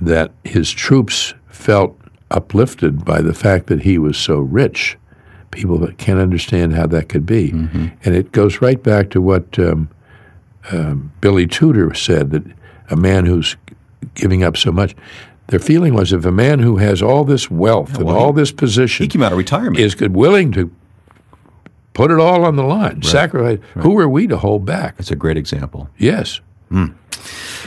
that 0.00 0.32
his 0.44 0.70
troops 0.70 1.34
felt 1.48 1.98
uplifted 2.30 3.04
by 3.04 3.20
the 3.22 3.32
fact 3.34 3.66
that 3.68 3.82
he 3.82 3.98
was 3.98 4.16
so 4.18 4.38
rich. 4.38 4.98
People 5.50 5.78
that 5.78 5.96
can't 5.96 6.18
understand 6.20 6.74
how 6.74 6.86
that 6.88 7.08
could 7.08 7.24
be. 7.24 7.50
And 7.50 8.14
it 8.14 8.32
goes 8.32 8.60
right 8.60 8.82
back 8.82 9.10
to 9.10 9.22
what 9.22 9.58
um, 9.58 9.88
um, 10.70 11.12
Billy 11.20 11.46
Tudor 11.46 11.94
said 11.94 12.30
that 12.32 12.42
a 12.90 12.96
man 12.96 13.24
who's 13.24 13.56
giving 14.14 14.42
up 14.42 14.56
so 14.56 14.70
much, 14.70 14.94
their 15.46 15.60
feeling 15.60 15.94
was 15.94 16.12
if 16.12 16.24
a 16.26 16.32
man 16.32 16.58
who 16.58 16.76
has 16.76 17.00
all 17.00 17.24
this 17.24 17.50
wealth 17.50 17.94
and 17.96 18.04
well, 18.04 18.16
all 18.16 18.32
this 18.32 18.52
position 18.52 19.04
He 19.04 19.08
came 19.08 19.22
out 19.22 19.32
of 19.32 19.38
retirement. 19.38 19.78
is 19.78 19.94
good, 19.94 20.14
willing 20.14 20.52
to 20.52 20.70
put 21.96 22.10
it 22.10 22.20
all 22.20 22.44
on 22.44 22.56
the 22.56 22.62
line, 22.62 23.02
sacrifice, 23.02 23.58
who 23.78 23.98
are 23.98 24.08
we 24.08 24.26
to 24.26 24.36
hold 24.36 24.64
back? 24.66 24.96
That's 24.98 25.10
a 25.10 25.16
great 25.16 25.36
example. 25.38 25.88
Yes. 25.96 26.40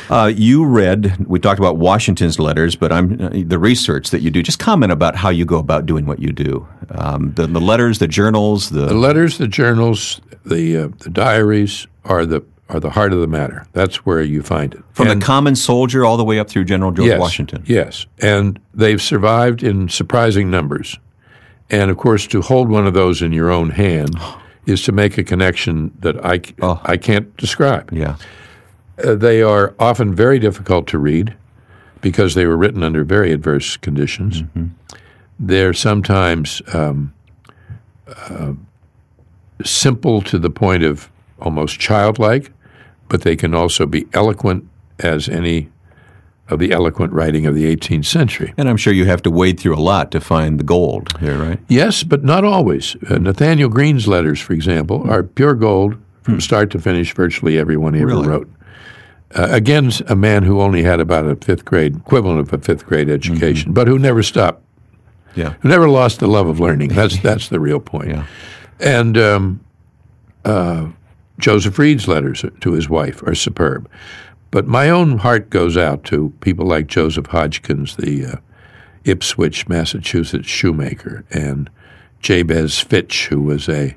Uh, 0.09 0.31
you 0.35 0.65
read, 0.65 1.25
we 1.27 1.39
talked 1.39 1.59
about 1.59 1.77
Washington's 1.77 2.39
letters, 2.39 2.75
but 2.75 2.91
I'm 2.91 3.19
uh, 3.21 3.29
the 3.45 3.59
research 3.59 4.09
that 4.11 4.21
you 4.21 4.29
do. 4.31 4.41
Just 4.43 4.59
comment 4.59 4.91
about 4.91 5.15
how 5.15 5.29
you 5.29 5.45
go 5.45 5.57
about 5.57 5.85
doing 5.85 6.05
what 6.05 6.19
you 6.19 6.31
do. 6.31 6.67
Um, 6.91 7.33
the, 7.33 7.45
the 7.47 7.59
letters, 7.61 7.99
the 7.99 8.07
journals, 8.07 8.69
the, 8.69 8.85
The 8.85 8.93
letters, 8.95 9.37
the 9.37 9.47
journals, 9.47 10.19
the 10.45 10.77
uh, 10.77 10.87
the 10.99 11.09
diaries 11.09 11.87
are 12.05 12.25
the 12.25 12.43
are 12.69 12.79
the 12.79 12.89
heart 12.91 13.13
of 13.13 13.19
the 13.19 13.27
matter. 13.27 13.65
That's 13.73 14.05
where 14.05 14.21
you 14.21 14.41
find 14.43 14.73
it. 14.75 14.81
from 14.93 15.07
And- 15.07 15.21
the 15.21 15.25
common 15.25 15.55
soldier 15.55 16.05
all 16.05 16.17
the 16.17 16.23
way 16.25 16.39
up 16.39 16.49
through 16.49 16.65
General 16.65 16.91
George 16.91 17.07
yes, 17.09 17.19
Washington. 17.19 17.63
Yes, 17.67 18.05
and 18.19 18.59
they've 18.73 19.01
survived 19.01 19.63
in 19.63 19.89
surprising 19.89 20.49
numbers. 20.51 20.97
And 21.71 21.91
of 21.91 21.97
course, 21.97 22.25
to 22.27 22.41
hold 22.41 22.69
one 22.69 22.87
of 22.87 22.93
those 22.93 23.21
in 23.21 23.31
your 23.31 23.49
own 23.51 23.71
hand 23.71 24.15
is 24.65 24.83
to 24.83 24.91
make 24.91 25.17
a 25.17 25.23
connection 25.23 25.91
that 25.99 26.23
I, 26.25 26.41
Oh. 26.61 26.81
I 26.83 26.97
can't 26.97 27.35
describe. 27.37 27.91
Yeah. 27.91 28.15
Uh, 29.03 29.15
they 29.15 29.41
are 29.41 29.73
often 29.79 30.13
very 30.13 30.39
difficult 30.39 30.87
to 30.87 30.97
read 30.97 31.35
because 32.01 32.33
they 32.35 32.45
were 32.45 32.57
written 32.57 32.83
under 32.83 33.03
very 33.03 33.31
adverse 33.31 33.77
conditions. 33.77 34.43
They're 35.39 35.73
sometimes 35.73 36.61
um, 36.73 37.13
uh, 38.07 38.53
simple 39.63 40.21
to 40.23 40.37
the 40.39 40.49
point 40.49 40.83
of 40.83 41.09
almost 41.39 41.79
childlike, 41.79 42.51
but 43.07 43.21
they 43.21 43.35
can 43.35 43.53
also 43.53 43.85
be 43.85 44.05
eloquent 44.13 44.67
as 44.99 45.29
any 45.29 45.69
of 46.49 46.59
the 46.59 46.71
eloquent 46.71 47.13
writing 47.13 47.45
of 47.45 47.55
the 47.55 47.75
18th 47.75 48.05
century. 48.05 48.53
And 48.57 48.67
I'm 48.69 48.77
sure 48.77 48.91
you 48.93 49.05
have 49.05 49.21
to 49.23 49.31
wade 49.31 49.59
through 49.59 49.75
a 49.75 49.79
lot 49.79 50.11
to 50.11 50.19
find 50.19 50.59
the 50.59 50.63
gold 50.63 51.17
here, 51.19 51.37
right? 51.37 51.59
Yes, 51.67 52.03
but 52.03 52.23
not 52.23 52.43
always. 52.43 52.95
Uh, 53.09 53.17
Nathanael 53.19 53.69
Greene's 53.69 54.07
letters, 54.07 54.39
for 54.39 54.53
example, 54.53 55.09
are 55.09 55.23
pure 55.23 55.53
gold 55.53 55.95
from 56.23 56.41
start 56.41 56.69
to 56.71 56.79
finish, 56.79 57.13
virtually 57.13 57.57
every 57.57 57.77
one 57.77 57.93
he 57.93 58.01
ever 58.01 58.07
Really? 58.11 58.27
wrote. 58.27 58.49
Uh, 59.35 59.47
again, 59.51 59.91
a 60.07 60.15
man 60.15 60.41
who 60.43 60.59
only 60.59 60.81
had 60.81 60.99
about 60.99 61.25
a 61.27 61.35
fifth 61.35 61.63
grade, 61.65 61.95
equivalent 61.97 62.39
of 62.39 62.51
a 62.51 62.57
fifth 62.57 62.85
grade 62.85 63.09
education, 63.09 63.73
but 63.73 63.87
who 63.87 63.99
never 63.99 64.23
stopped, 64.23 64.63
Yeah. 65.35 65.53
who 65.61 65.69
never 65.69 65.87
lost 65.87 66.19
the 66.19 66.27
love 66.27 66.47
of 66.47 66.59
learning. 66.59 66.89
That's, 66.89 67.19
that's 67.21 67.49
the 67.49 67.59
real 67.59 67.79
point. 67.79 68.09
Yeah. 68.09 68.25
And 68.79 69.17
um, 69.19 69.59
uh, 70.45 70.87
Joseph 71.37 71.77
Reed's 71.77 72.07
letters 72.07 72.43
to 72.61 72.71
his 72.71 72.89
wife 72.89 73.21
are 73.23 73.35
superb. 73.35 73.87
But 74.51 74.65
my 74.67 74.89
own 74.89 75.19
heart 75.19 75.49
goes 75.49 75.77
out 75.77 76.03
to 76.05 76.33
people 76.41 76.65
like 76.65 76.87
Joseph 76.87 77.27
Hodgkins, 77.27 77.95
the 77.97 78.25
uh, 78.25 78.35
Ipswich, 79.05 79.67
Massachusetts 79.67 80.47
shoemaker, 80.47 81.23
and 81.31 81.69
Jabez 82.19 82.79
Fitch, 82.79 83.27
who 83.27 83.41
was 83.41 83.69
a 83.69 83.95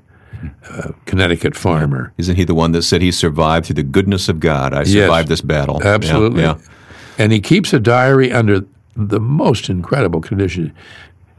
uh, 0.68 0.92
Connecticut 1.06 1.56
farmer. 1.56 2.12
Isn't 2.18 2.36
he 2.36 2.44
the 2.44 2.54
one 2.54 2.72
that 2.72 2.82
said 2.82 3.00
he 3.00 3.12
survived 3.12 3.66
through 3.66 3.74
the 3.76 3.82
goodness 3.82 4.28
of 4.28 4.40
God? 4.40 4.74
I 4.74 4.84
survived 4.84 5.26
Yes. 5.26 5.40
this 5.40 5.40
battle. 5.40 5.82
Absolutely. 5.82 6.42
Yeah, 6.42 6.56
yeah. 6.58 6.64
And 7.18 7.32
he 7.32 7.40
keeps 7.40 7.72
a 7.72 7.80
diary 7.80 8.32
under 8.32 8.60
the 8.96 9.20
most 9.20 9.68
incredible 9.70 10.20
conditions. 10.20 10.72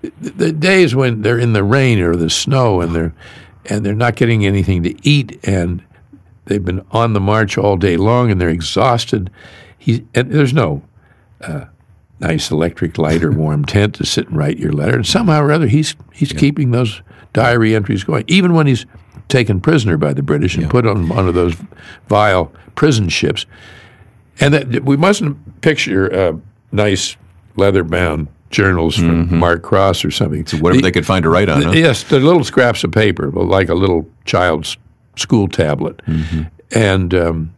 The, 0.02 0.30
the 0.32 0.52
days 0.52 0.96
when 0.96 1.22
they're 1.22 1.40
in 1.40 1.54
the 1.54 1.64
rain 1.64 2.00
or 2.00 2.16
the 2.16 2.30
snow 2.30 2.82
and 2.82 2.96
they're 2.96 3.14
and 3.66 3.86
they're 3.86 3.94
not 3.94 4.18
getting 4.18 4.46
anything 4.46 4.84
to 4.84 5.08
eat 5.08 5.40
and 5.46 5.82
they've 6.46 6.64
been 6.64 6.86
on 6.92 7.14
the 7.14 7.20
march 7.20 7.58
all 7.58 7.78
day 7.78 7.98
long 7.98 8.32
and 8.32 8.40
they're 8.40 8.50
exhausted. 8.50 9.30
He 9.78 10.06
and 10.16 10.32
there's 10.32 10.54
no 10.54 10.82
uh, 11.42 11.66
nice 12.20 12.52
electric 12.52 12.98
light 12.98 13.24
or 13.24 13.32
warm 13.32 13.66
tent 13.76 13.96
to 13.96 14.06
sit 14.06 14.28
and 14.28 14.38
write 14.38 14.58
your 14.58 14.72
letter. 14.74 14.96
And 14.96 15.06
somehow 15.06 15.42
or 15.42 15.52
other, 15.52 15.68
he's 15.68 15.96
he's 16.14 16.32
keeping 16.34 16.72
those 16.72 17.02
diary 17.34 17.76
entries 17.76 18.04
going, 18.04 18.24
even 18.28 18.54
when 18.54 18.68
he's 18.68 18.86
taken 19.30 19.60
prisoner 19.60 19.98
by 19.98 20.14
the 20.14 20.22
British 20.22 20.56
and 20.56 20.70
put 20.70 20.86
on 20.86 21.10
one 21.10 21.28
of 21.28 21.34
those 21.34 21.56
vile 22.08 22.52
prison 22.76 23.10
ships. 23.10 23.46
And 24.40 24.54
that, 24.54 24.84
we 24.84 24.98
mustn't 24.98 25.62
picture 25.62 26.14
uh, 26.14 26.34
nice 26.72 27.16
leather-bound 27.56 28.28
journals 28.50 28.96
from 28.96 29.40
Mark 29.40 29.64
Cross 29.64 30.04
or 30.06 30.12
something. 30.12 30.44
Whatever 30.60 30.78
The- 30.78 30.82
they 30.84 30.92
could 30.92 31.06
find 31.06 31.24
to 31.24 31.30
write 31.30 31.50
on. 31.50 31.60
the- 31.62 31.66
huh? 31.68 31.72
Yes, 31.72 32.04
the 32.04 32.20
little 32.20 32.44
scraps 32.44 32.84
of 32.84 32.92
paper, 32.92 33.32
like 33.32 33.70
a 33.70 33.74
little 33.76 34.08
child's 34.26 34.78
school 35.16 35.48
tablet. 35.48 36.02
And 36.76 37.14
um, 37.14 37.56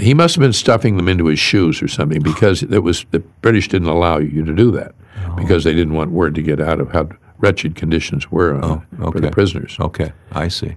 he 0.00 0.12
must 0.14 0.34
have 0.34 0.42
been 0.42 0.52
stuffing 0.52 0.96
them 0.96 1.08
into 1.08 1.26
his 1.26 1.38
shoes 1.38 1.80
or 1.82 1.88
something 1.88 2.20
because 2.22 2.62
it 2.62 2.82
was 2.82 3.06
the 3.10 3.20
British 3.20 3.68
didn't 3.68 3.88
allow 3.88 4.18
you 4.18 4.44
to 4.44 4.54
do 4.54 4.70
that 4.72 4.94
because 5.36 5.64
they 5.64 5.72
didn't 5.74 5.94
want 5.94 6.10
word 6.10 6.34
to 6.34 6.42
get 6.42 6.60
out 6.60 6.80
of 6.80 6.90
how 6.92 7.08
wretched 7.38 7.74
conditions 7.74 8.30
were 8.30 8.54
on, 8.54 8.62
for 9.12 9.20
the 9.20 9.30
prisoners. 9.30 9.76
Okay, 9.80 10.12
I 10.32 10.48
see. 10.48 10.76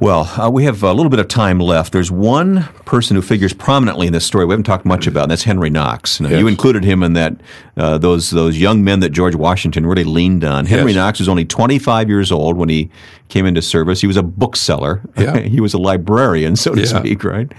Well, 0.00 0.22
uh, 0.40 0.48
we 0.50 0.64
have 0.64 0.82
a 0.82 0.94
little 0.94 1.10
bit 1.10 1.18
of 1.20 1.28
time 1.28 1.58
left. 1.60 1.92
There's 1.92 2.10
one 2.10 2.62
person 2.86 3.16
who 3.16 3.20
figures 3.22 3.52
prominently 3.52 4.06
in 4.06 4.14
this 4.14 4.24
story 4.24 4.46
we 4.46 4.52
haven't 4.52 4.64
talked 4.64 4.86
much 4.86 5.06
about, 5.06 5.24
and 5.24 5.30
that's 5.30 5.42
Henry 5.42 5.68
Knox. 5.68 6.20
Now, 6.20 6.30
You 6.30 6.48
included 6.48 6.84
him 6.84 7.02
in 7.02 7.12
that 7.12 7.36
uh, 7.76 7.98
those 7.98 8.30
those 8.30 8.56
young 8.58 8.82
men 8.82 9.00
that 9.00 9.10
George 9.10 9.34
Washington 9.34 9.84
really 9.84 10.04
leaned 10.04 10.42
on. 10.42 10.64
Henry 10.64 10.92
Yes. 10.92 10.96
Knox 10.96 11.18
was 11.18 11.28
only 11.28 11.44
25 11.44 12.08
years 12.08 12.32
old 12.32 12.56
when 12.56 12.70
he 12.70 12.88
came 13.28 13.44
into 13.44 13.60
service. 13.60 14.00
He 14.00 14.06
was 14.06 14.16
a 14.16 14.22
bookseller. 14.22 15.02
Yeah. 15.18 15.38
he 15.40 15.60
was 15.60 15.74
a 15.74 15.78
librarian, 15.78 16.56
so 16.56 16.74
to 16.74 16.80
Yeah. 16.80 16.86
speak, 16.98 17.22
right? 17.22 17.52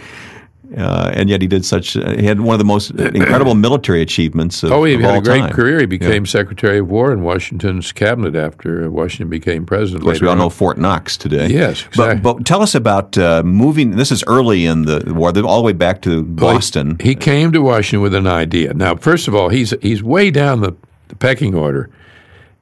Uh, 0.78 1.12
and 1.13 1.30
yet 1.30 1.42
he 1.42 1.48
did 1.48 1.66
such. 1.66 1.98
Uh, 1.98 2.12
he 2.16 2.24
had 2.25 2.40
one 2.40 2.54
of 2.54 2.60
the 2.60 2.63
most 2.66 2.92
incredible 3.00 3.56
military 3.56 4.01
achievements 4.01 4.63
of, 4.63 4.72
Oh, 4.72 4.86
he 4.86 4.94
of 4.94 5.01
had 5.01 5.18
a 5.18 5.22
great 5.22 5.40
time. 5.42 5.51
career. 5.51 5.80
He 5.82 5.86
became 5.86 6.25
Secretary 6.25 6.80
of 6.80 6.90
War 6.90 7.12
in 7.12 7.24
Washington's 7.24 7.92
cabinet 7.92 8.36
after 8.36 8.90
Washington 8.90 9.30
became 9.30 9.66
president. 9.66 10.01
Of 10.04 10.06
course, 10.06 10.22
we 10.22 10.28
all 10.30 10.36
know. 10.38 10.50
Fort 10.50 10.78
Knox 10.78 11.18
today. 11.18 11.48
Yes, 11.50 11.84
But, 11.98 12.12
exactly. 12.12 12.22
but 12.34 12.46
tell 12.46 12.62
us 12.62 12.74
about 12.74 13.18
uh, 13.18 13.44
moving. 13.44 13.92
This 13.98 14.12
is 14.13 14.24
early 14.28 14.66
in 14.66 14.84
the 14.84 15.04
war, 15.13 15.34
all 15.46 15.58
the 15.58 15.66
way 15.66 15.74
back 15.74 16.01
to 16.04 16.22
Well, 16.22 16.51
he- 16.54 16.56
Boston. 16.58 16.98
He, 17.01 17.16
came 17.16 17.51
to 17.51 17.62
Washington 17.62 18.01
with 18.01 18.16
an 18.16 18.28
idea. 18.28 18.74
Now, 18.74 18.96
first 18.96 19.28
of 19.28 19.36
all, 19.36 19.50
he's 19.50 19.74
he's 19.82 20.01
way 20.01 20.32
down 20.32 20.62
the, 20.62 20.74
the 21.10 21.16
pecking 21.16 21.54
order, 21.54 21.90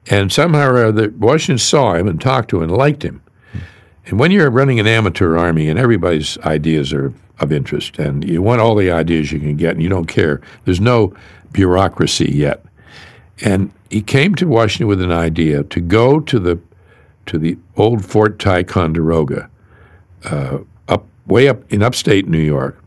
and 0.08 0.32
somehow 0.32 0.68
or 0.70 0.84
other, 0.86 1.10
Washington 1.16 1.58
saw 1.58 1.94
him 1.94 2.08
and 2.08 2.20
talked 2.20 2.50
to 2.50 2.56
him 2.56 2.64
and 2.64 2.72
liked 2.72 3.04
him. 3.04 3.22
And 4.10 4.18
when 4.18 4.32
you're 4.32 4.50
running 4.50 4.80
an 4.80 4.88
amateur 4.88 5.36
army 5.36 5.68
and 5.68 5.78
everybody's 5.78 6.36
ideas 6.38 6.92
are 6.92 7.14
of 7.38 7.52
interest, 7.52 7.98
and 7.98 8.28
you 8.28 8.42
want 8.42 8.60
all 8.60 8.74
the 8.74 8.90
ideas 8.90 9.30
you 9.30 9.38
can 9.38 9.56
get, 9.56 9.72
and 9.72 9.82
you 9.82 9.88
don't 9.88 10.06
care, 10.06 10.40
there's 10.64 10.80
no 10.80 11.14
bureaucracy 11.52 12.30
yet. 12.30 12.64
And 13.40 13.72
he 13.88 14.02
came 14.02 14.34
to 14.34 14.46
Washington 14.46 14.88
with 14.88 15.00
an 15.00 15.12
idea 15.12 15.62
to 15.62 15.80
go 15.80 16.20
to 16.20 16.38
the 16.38 16.60
to 17.26 17.38
the 17.38 17.56
old 17.76 18.04
Fort 18.04 18.40
Ticonderoga, 18.40 19.48
uh, 20.24 20.58
up 20.88 21.06
way 21.26 21.48
up 21.48 21.72
in 21.72 21.80
upstate 21.80 22.26
New 22.26 22.38
York, 22.38 22.82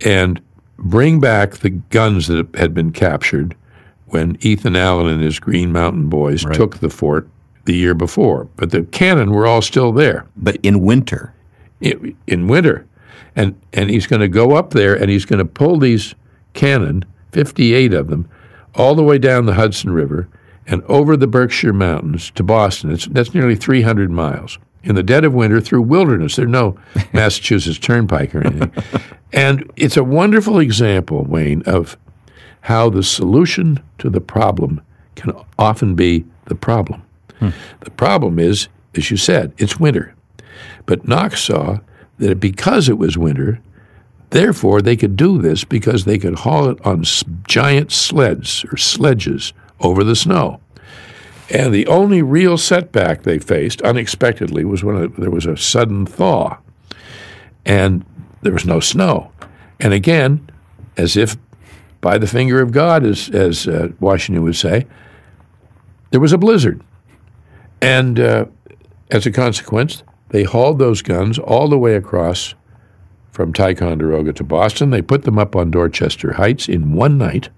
and 0.00 0.40
bring 0.78 1.20
back 1.20 1.58
the 1.58 1.70
guns 1.70 2.28
that 2.28 2.54
had 2.54 2.72
been 2.72 2.90
captured 2.90 3.54
when 4.06 4.38
Ethan 4.40 4.76
Allen 4.76 5.08
and 5.08 5.22
his 5.22 5.38
Green 5.38 5.72
Mountain 5.72 6.08
Boys 6.08 6.42
took 6.54 6.78
the 6.78 6.90
fort 6.90 7.28
the 7.64 7.74
year 7.74 7.94
before. 7.94 8.48
But 8.56 8.70
the 8.70 8.82
cannon 8.84 9.32
were 9.32 9.46
all 9.46 9.62
still 9.62 9.92
there 9.92 10.26
but 10.36 10.56
in 10.62 10.80
winter, 10.80 11.34
in 11.80 12.48
winter. 12.48 12.86
And, 13.34 13.58
and 13.72 13.88
he's 13.88 14.06
going 14.06 14.20
to 14.20 14.28
go 14.28 14.56
up 14.56 14.70
there 14.70 14.94
and 14.94 15.10
he's 15.10 15.24
going 15.24 15.38
to 15.38 15.44
pull 15.44 15.78
these 15.78 16.14
cannon, 16.52 17.04
58 17.32 17.94
of 17.94 18.08
them, 18.08 18.28
all 18.74 18.94
the 18.94 19.02
way 19.02 19.18
down 19.18 19.46
the 19.46 19.54
Hudson 19.54 19.90
River 19.90 20.28
and 20.66 20.82
over 20.84 21.16
the 21.16 21.26
Berkshire 21.26 21.72
Mountains 21.72 22.30
to 22.32 22.42
Boston. 22.42 22.90
It's, 22.90 23.06
that's 23.06 23.34
nearly 23.34 23.56
300 23.56 24.10
miles 24.10 24.58
in 24.82 24.94
the 24.94 25.02
dead 25.02 25.24
of 25.24 25.32
winter 25.32 25.60
through 25.60 25.82
wilderness. 25.82 26.36
There's 26.36 26.48
no 26.48 26.78
Massachusetts 27.12 27.78
Turnpike 27.78 28.34
or 28.34 28.46
anything. 28.46 28.72
and 29.32 29.70
it's 29.76 29.96
a 29.96 30.04
wonderful 30.04 30.58
example, 30.58 31.24
Wayne, 31.24 31.62
of 31.62 31.96
how 32.62 32.90
the 32.90 33.02
solution 33.02 33.82
to 33.98 34.10
the 34.10 34.20
problem 34.20 34.80
can 35.14 35.32
often 35.58 35.94
be 35.94 36.24
the 36.46 36.54
problem. 36.54 37.02
The 37.80 37.90
problem 37.90 38.38
is, 38.38 38.68
as 38.94 39.10
you 39.10 39.16
said, 39.16 39.52
it's 39.58 39.80
winter. 39.80 40.14
But 40.86 41.06
Knox 41.06 41.42
saw 41.42 41.80
that 42.18 42.40
because 42.40 42.88
it 42.88 42.98
was 42.98 43.18
winter, 43.18 43.60
therefore 44.30 44.82
they 44.82 44.96
could 44.96 45.16
do 45.16 45.40
this 45.40 45.64
because 45.64 46.04
they 46.04 46.18
could 46.18 46.40
haul 46.40 46.68
it 46.68 46.84
on 46.86 47.04
giant 47.46 47.92
sleds 47.92 48.64
or 48.70 48.76
sledges 48.76 49.52
over 49.80 50.04
the 50.04 50.16
snow. 50.16 50.60
And 51.50 51.74
the 51.74 51.86
only 51.86 52.22
real 52.22 52.56
setback 52.56 53.22
they 53.22 53.38
faced 53.38 53.82
unexpectedly 53.82 54.64
was 54.64 54.82
when 54.82 55.12
there 55.18 55.30
was 55.30 55.46
a 55.46 55.56
sudden 55.56 56.06
thaw 56.06 56.58
and 57.64 58.04
there 58.42 58.52
was 58.52 58.64
no 58.64 58.80
snow. 58.80 59.32
And 59.78 59.92
again, 59.92 60.48
as 60.96 61.16
if 61.16 61.36
by 62.00 62.18
the 62.18 62.26
finger 62.26 62.60
of 62.60 62.72
God, 62.72 63.04
as, 63.04 63.28
as 63.30 63.66
uh, 63.66 63.88
Washington 64.00 64.42
would 64.44 64.56
say, 64.56 64.86
there 66.10 66.20
was 66.20 66.32
a 66.32 66.38
blizzard. 66.38 66.82
And 67.82 68.20
uh, 68.20 68.46
as 69.10 69.26
a 69.26 69.32
consequence, 69.32 70.04
they 70.30 70.44
hauled 70.44 70.78
those 70.78 71.02
guns 71.02 71.38
all 71.38 71.68
the 71.68 71.76
way 71.76 71.94
across 71.94 72.54
from 73.30 73.52
Ticonderoga 73.52 74.32
to 74.34 74.44
Boston. 74.44 74.90
They 74.90 75.02
put 75.02 75.24
them 75.24 75.38
up 75.38 75.56
on 75.56 75.70
Dorchester 75.70 76.34
Heights 76.34 76.68
in 76.68 76.94
one 76.94 77.18
night. 77.18 77.48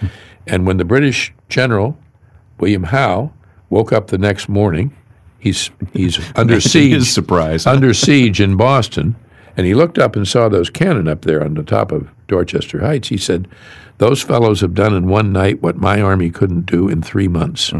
and 0.46 0.66
when 0.66 0.78
the 0.78 0.84
British 0.84 1.32
general, 1.48 1.98
William 2.58 2.84
Howe, 2.84 3.32
woke 3.68 3.92
up 3.92 4.08
the 4.08 4.18
next 4.18 4.48
morning, 4.48 4.96
he's, 5.38 5.70
he's 5.92 6.18
under 6.36 6.60
siege. 6.60 7.10
surprise. 7.10 7.66
under 7.66 7.92
siege 7.92 8.40
in 8.40 8.56
Boston, 8.56 9.16
and 9.56 9.66
he 9.66 9.74
looked 9.74 9.98
up 9.98 10.16
and 10.16 10.26
saw 10.26 10.48
those 10.48 10.70
cannon 10.70 11.08
up 11.08 11.22
there 11.22 11.44
on 11.44 11.54
the 11.54 11.62
top 11.62 11.92
of 11.92 12.08
Dorchester 12.26 12.80
Heights. 12.80 13.08
He 13.08 13.16
said, 13.16 13.46
"Those 13.98 14.22
fellows 14.22 14.60
have 14.62 14.74
done 14.74 14.94
in 14.94 15.06
one 15.06 15.32
night 15.32 15.62
what 15.62 15.76
my 15.76 16.00
army 16.00 16.30
couldn't 16.30 16.66
do 16.66 16.88
in 16.88 17.02
three 17.02 17.28
months." 17.28 17.72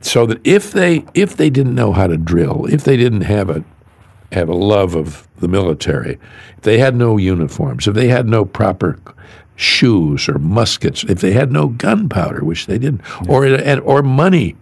So 0.00 0.26
that 0.26 0.40
if 0.44 0.72
they 0.72 1.04
if 1.14 1.36
they 1.36 1.50
didn't 1.50 1.74
know 1.74 1.92
how 1.92 2.06
to 2.06 2.16
drill, 2.16 2.66
if 2.66 2.84
they 2.84 2.96
didn't 2.96 3.22
have 3.22 3.48
a 3.50 3.64
have 4.32 4.48
a 4.48 4.54
love 4.54 4.94
of 4.94 5.28
the 5.38 5.48
military, 5.48 6.18
if 6.56 6.62
they 6.62 6.78
had 6.78 6.96
no 6.96 7.16
uniforms, 7.16 7.86
if 7.86 7.94
they 7.94 8.08
had 8.08 8.26
no 8.26 8.44
proper 8.44 8.98
shoes 9.56 10.28
or 10.28 10.38
muskets, 10.38 11.04
if 11.04 11.20
they 11.20 11.32
had 11.32 11.52
no 11.52 11.68
gunpowder, 11.68 12.44
which 12.44 12.66
they 12.66 12.78
didn't, 12.78 13.02
or 13.28 13.44
and, 13.44 13.80
or 13.82 14.02
money, 14.02 14.56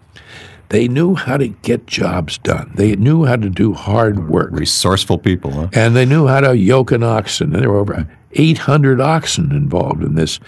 they 0.70 0.88
knew 0.88 1.14
how 1.14 1.36
to 1.36 1.48
get 1.48 1.86
jobs 1.86 2.38
done. 2.38 2.70
They 2.74 2.94
knew 2.96 3.24
how 3.24 3.36
to 3.36 3.50
do 3.50 3.74
hard 3.74 4.28
work, 4.28 4.50
resourceful 4.52 5.18
people, 5.18 5.52
huh? 5.52 5.68
and 5.72 5.96
they 5.96 6.06
knew 6.06 6.26
how 6.26 6.40
to 6.40 6.56
yoke 6.56 6.92
an 6.92 7.02
oxen. 7.02 7.54
And 7.54 7.62
there 7.62 7.70
were 7.70 7.78
over 7.78 8.06
800 8.32 9.00
oxen 9.00 9.52
involved 9.52 10.02
in 10.02 10.14
this 10.14 10.38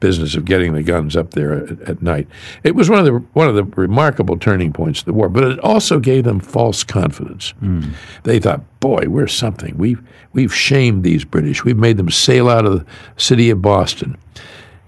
business 0.00 0.34
of 0.34 0.44
getting 0.44 0.74
the 0.74 0.82
guns 0.82 1.16
up 1.16 1.30
there 1.30 1.52
at, 1.52 1.80
at 1.82 2.02
night. 2.02 2.28
It 2.64 2.74
was 2.74 2.90
one 2.90 2.98
of 2.98 3.04
the 3.04 3.12
one 3.32 3.48
of 3.48 3.54
the 3.54 3.64
remarkable 3.64 4.38
turning 4.38 4.72
points 4.72 5.00
of 5.00 5.06
the 5.06 5.12
war, 5.12 5.28
but 5.28 5.44
it 5.44 5.58
also 5.60 5.98
gave 5.98 6.24
them 6.24 6.40
false 6.40 6.84
confidence. 6.84 7.50
Hmm. 7.60 7.90
They 8.24 8.38
thought, 8.38 8.62
"Boy, 8.80 9.06
we're 9.08 9.26
something. 9.26 9.76
We've 9.76 10.02
we've 10.32 10.54
shamed 10.54 11.02
these 11.02 11.24
British. 11.24 11.64
We've 11.64 11.76
made 11.76 11.96
them 11.96 12.10
sail 12.10 12.48
out 12.48 12.66
of 12.66 12.80
the 12.80 12.86
city 13.16 13.50
of 13.50 13.62
Boston." 13.62 14.16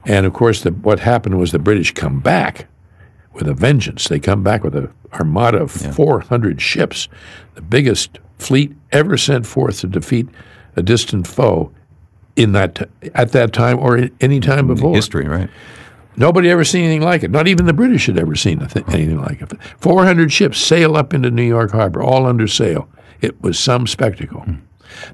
And 0.04 0.24
of 0.26 0.32
course, 0.32 0.62
the, 0.62 0.70
what 0.70 1.00
happened 1.00 1.38
was 1.38 1.52
the 1.52 1.58
British 1.58 1.92
come 1.92 2.20
back 2.20 2.66
with 3.34 3.48
a 3.48 3.54
vengeance. 3.54 4.08
They 4.08 4.18
come 4.18 4.42
back 4.42 4.64
with 4.64 4.74
an 4.74 4.92
armada 5.12 5.58
of 5.58 5.70
400 5.70 6.60
ships, 6.60 7.08
the 7.54 7.62
biggest 7.62 8.18
fleet 8.38 8.74
ever 8.92 9.16
sent 9.16 9.46
forth 9.46 9.80
to 9.80 9.86
defeat 9.86 10.28
a 10.76 10.82
distant 10.82 11.26
foe 11.26 11.72
in 12.38 12.52
that 12.52 12.88
at 13.14 13.32
that 13.32 13.52
time 13.52 13.78
or 13.78 14.08
any 14.20 14.38
time 14.40 14.68
before. 14.68 14.94
History, 14.94 15.26
right? 15.26 15.50
Nobody 16.16 16.48
ever 16.50 16.64
seen 16.64 16.84
anything 16.84 17.02
like 17.02 17.22
it. 17.22 17.30
Not 17.30 17.48
even 17.48 17.66
the 17.66 17.72
British 17.72 18.06
had 18.06 18.18
ever 18.18 18.34
seen 18.34 18.60
anything 18.60 19.20
like 19.20 19.42
it. 19.42 19.52
400 19.78 20.32
ships 20.32 20.58
sail 20.58 20.96
up 20.96 21.12
into 21.12 21.30
New 21.30 21.44
York 21.44 21.72
Harbor, 21.72 22.02
all 22.02 22.26
under 22.26 22.46
sail, 22.48 22.88
It 23.20 23.40
was 23.40 23.58
some 23.58 23.86
spectacle. 23.86 24.40
Hmm. 24.40 24.54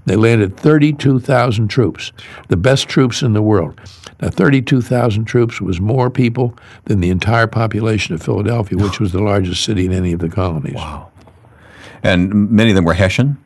They 0.06 0.16
landed 0.16 0.56
32,000 0.56 1.68
troops, 1.68 2.12
the 2.48 2.56
best 2.56 2.88
troops 2.88 3.22
in 3.22 3.32
the 3.32 3.42
world. 3.42 3.80
Now, 4.20 4.30
32,000 4.30 5.24
troops 5.24 5.60
was 5.60 5.80
more 5.80 6.08
people 6.08 6.56
than 6.84 7.00
the 7.00 7.10
entire 7.10 7.48
population 7.48 8.14
of 8.14 8.22
Philadelphia, 8.22 8.78
which 8.78 9.00
was 9.00 9.12
the 9.12 9.22
largest 9.22 9.64
city 9.64 9.84
in 9.84 9.92
any 9.92 10.12
of 10.12 10.20
the 10.20 10.28
colonies. 10.28 10.76
Wow. 10.76 11.10
And 12.02 12.50
many 12.50 12.70
of 12.70 12.76
them 12.76 12.84
were 12.84 12.94
Hessian? 12.94 13.36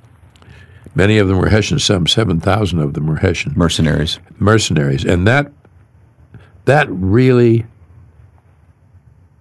Many 0.98 1.18
of 1.18 1.28
them 1.28 1.38
were 1.38 1.48
Hessian. 1.48 1.78
Some 1.78 2.08
7,000 2.08 2.80
of 2.80 2.94
them 2.94 3.06
were 3.06 3.18
Hessian. 3.18 3.52
Mercenaries. 3.54 4.18
Mercenaries. 4.40 5.04
And 5.04 5.28
that, 5.28 5.52
that 6.64 6.88
really 6.90 7.64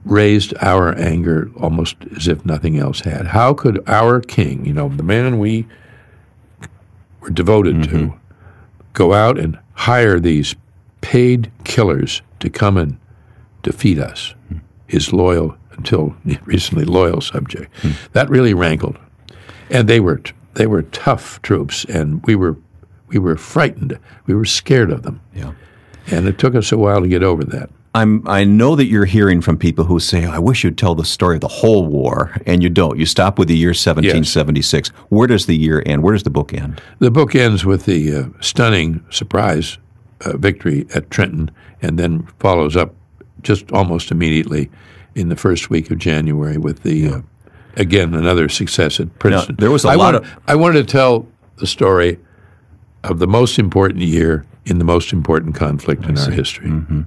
raised 0.06 0.54
our 0.62 0.96
anger 1.00 1.50
almost 1.60 1.96
as 2.16 2.28
if 2.28 2.46
nothing 2.46 2.78
else 2.78 3.00
had. 3.00 3.26
How 3.26 3.56
could 3.56 3.84
our 3.90 4.22
king, 4.22 4.68
you 4.68 4.74
know, 4.74 4.88
the 4.88 5.02
man 5.02 5.40
we 5.40 5.68
were 7.22 7.32
devoted 7.32 7.78
mm-hmm. 7.78 8.10
to, 8.10 8.20
go 8.94 9.14
out 9.14 9.40
and 9.40 9.58
hire 9.74 10.20
these 10.20 10.56
paid 11.02 11.52
killers 11.64 12.22
to 12.40 12.52
come 12.52 12.78
and 12.78 13.00
defeat 13.64 13.98
us, 13.98 14.36
his 14.86 15.12
loyal, 15.12 15.58
until 15.72 16.16
recently 16.46 16.86
loyal 16.86 17.22
subject. 17.22 17.74
Mm. 17.82 18.12
That 18.14 18.30
really 18.30 18.54
rankled. 18.54 18.98
And 19.72 19.88
they 19.88 20.00
were 20.00 20.22
they 20.58 20.68
were 20.68 20.82
tough 20.82 21.42
troops, 21.44 21.86
and 21.86 22.24
we 22.26 22.36
were 22.36 22.58
we 23.08 23.20
were 23.20 23.38
frightened. 23.38 23.98
We 24.26 24.36
were 24.36 24.46
scared 24.46 24.92
of 24.92 25.04
them. 25.04 25.22
Yeah. 25.34 25.54
And 26.08 26.28
it 26.28 26.38
took 26.38 26.56
us 26.56 26.72
a 26.72 26.78
while 26.78 27.02
to 27.02 27.08
get 27.08 27.24
over 27.24 27.44
that. 27.46 27.70
I'm, 27.96 28.28
I 28.28 28.44
know 28.44 28.76
that 28.76 28.86
you're 28.86 29.06
hearing 29.06 29.42
from 29.42 29.58
people 29.58 29.86
who 29.86 30.00
say, 30.00 30.26
I 30.26 30.40
wish 30.40 30.64
you'd 30.64 30.78
tell 30.78 30.94
the 30.94 31.06
story 31.06 31.36
of 31.36 31.42
the 31.42 31.48
whole 31.48 31.88
war, 31.88 32.40
and 32.46 32.62
you 32.62 32.70
don't. 32.70 32.98
You 32.98 33.06
stop 33.06 33.40
with 33.40 33.48
the 33.48 33.58
year 33.58 33.70
1776. 33.70 34.90
Yes. 34.90 35.06
Where 35.10 35.28
does 35.28 35.46
the 35.46 35.56
year 35.56 35.82
end? 35.86 36.04
Where 36.04 36.14
does 36.14 36.24
the 36.24 36.30
book 36.30 36.54
end? 36.54 36.82
The 37.00 37.12
book 37.12 37.34
ends 37.34 37.66
with 37.66 37.86
the 37.86 38.16
uh, 38.16 38.26
stunning 38.40 39.04
surprise 39.10 39.78
uh, 40.22 40.38
victory 40.38 40.86
at 40.94 41.10
Trenton 41.10 41.50
and 41.82 41.98
then 41.98 42.28
follows 42.40 42.76
up 42.76 42.94
just 43.42 43.72
almost 43.72 44.12
immediately 44.12 44.70
in 45.16 45.30
the 45.30 45.36
first 45.36 45.70
week 45.70 45.90
of 45.90 45.98
January 45.98 46.58
with 46.58 46.84
the, 46.84 46.96
yeah. 46.96 47.16
uh, 47.16 47.22
again, 47.78 48.14
another 48.14 48.50
success 48.50 49.00
at 49.00 49.18
Princeton. 49.20 49.56
Now, 49.58 49.62
there 49.62 49.72
was 49.72 49.86
a 49.86 49.90
I 49.90 49.96
lot 49.96 50.14
wanna, 50.14 50.18
of. 50.18 50.40
I 50.48 50.56
wanted 50.56 50.88
to 50.88 50.92
tell 50.92 51.28
the 51.58 51.68
story 51.68 52.20
of 53.04 53.20
the 53.20 53.28
most 53.28 53.58
important 53.58 54.02
year 54.02 54.46
in 54.66 54.80
the 54.80 54.86
most 54.86 55.14
important 55.14 55.56
conflict 55.56 56.06
in 56.06 56.18
our 56.18 56.30
history. 56.30 56.68
Mm-hmm. 56.68 57.04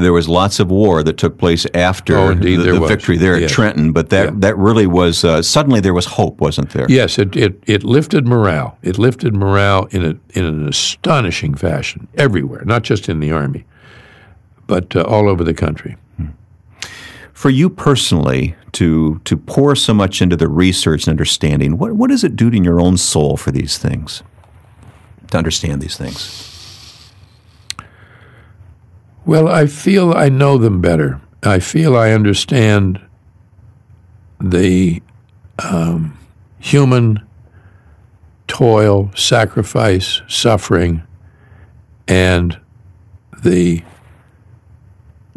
There 0.00 0.12
was 0.12 0.28
lots 0.28 0.58
of 0.58 0.68
war 0.68 1.04
that 1.04 1.16
took 1.16 1.38
place 1.38 1.64
after 1.74 2.16
oh, 2.16 2.30
indeed, 2.30 2.56
the, 2.56 2.72
the 2.72 2.80
victory 2.80 3.16
there 3.16 3.38
yes. 3.38 3.50
at 3.50 3.54
Trenton, 3.54 3.92
but 3.92 4.10
that, 4.10 4.24
yeah. 4.24 4.34
that 4.38 4.58
really 4.58 4.88
was 4.88 5.24
uh, 5.24 5.42
suddenly 5.42 5.78
there 5.78 5.94
was 5.94 6.06
hope, 6.06 6.40
wasn't 6.40 6.70
there? 6.70 6.86
Yes, 6.88 7.18
it, 7.18 7.36
it, 7.36 7.62
it 7.66 7.84
lifted 7.84 8.26
morale. 8.26 8.78
It 8.82 8.98
lifted 8.98 9.32
morale 9.32 9.86
in, 9.92 10.04
a, 10.04 10.38
in 10.38 10.44
an 10.44 10.68
astonishing 10.68 11.54
fashion 11.54 12.08
everywhere, 12.16 12.64
not 12.64 12.82
just 12.82 13.08
in 13.08 13.20
the 13.20 13.30
Army, 13.30 13.64
but 14.66 14.96
uh, 14.96 15.02
all 15.02 15.28
over 15.28 15.44
the 15.44 15.54
country. 15.54 15.96
Hmm. 16.16 16.26
For 17.32 17.50
you 17.50 17.70
personally, 17.70 18.54
to 18.72 19.20
to 19.24 19.36
pour 19.36 19.74
so 19.76 19.94
much 19.94 20.22
into 20.22 20.36
the 20.36 20.48
research 20.48 21.06
and 21.06 21.12
understanding, 21.12 21.78
what, 21.78 21.92
what 21.92 22.10
does 22.10 22.24
it 22.24 22.36
do 22.36 22.50
to 22.50 22.62
your 22.62 22.80
own 22.80 22.96
soul 22.96 23.36
for 23.36 23.50
these 23.50 23.78
things? 23.78 24.22
To 25.30 25.38
understand 25.38 25.80
these 25.80 25.96
things? 25.96 27.12
Well, 29.24 29.48
I 29.48 29.66
feel 29.66 30.12
I 30.12 30.28
know 30.28 30.58
them 30.58 30.80
better. 30.80 31.20
I 31.42 31.58
feel 31.58 31.96
I 31.96 32.12
understand 32.12 33.00
the 34.40 35.02
um, 35.58 36.18
human 36.58 37.24
toil, 38.46 39.10
sacrifice, 39.14 40.22
suffering, 40.28 41.02
and 42.08 42.58
the 43.42 43.82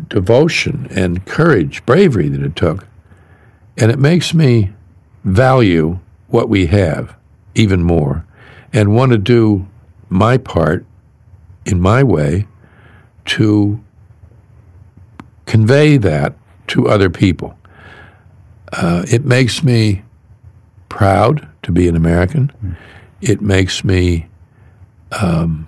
devotion 0.08 0.88
and 0.92 1.26
courage, 1.26 1.86
bravery 1.86 2.30
that 2.30 2.42
it 2.42 2.56
took. 2.56 2.88
And 3.78 3.92
it 3.92 4.00
makes 4.00 4.34
me 4.34 4.74
value 5.24 6.00
what 6.28 6.50
we 6.50 6.68
have 6.68 7.16
even 7.56 7.84
more 7.84 8.26
and 8.74 8.94
want 8.94 9.12
to 9.12 9.18
do 9.18 9.68
my 10.10 10.38
part 10.38 10.86
in 11.66 11.80
my 11.80 12.04
way 12.04 12.48
to 13.26 13.82
convey 15.46 15.98
that 15.98 16.36
to 16.68 16.88
other 16.88 17.10
people. 17.10 17.58
Uh, 18.72 19.06
it 19.08 19.26
makes 19.26 19.64
me 19.64 20.04
proud 20.90 21.48
to 21.64 21.72
be 21.72 21.88
an 21.88 21.96
American. 21.96 22.52
Mm. 22.64 22.76
It 23.22 23.42
makes 23.42 23.84
me 23.84 24.28
um, 25.12 25.68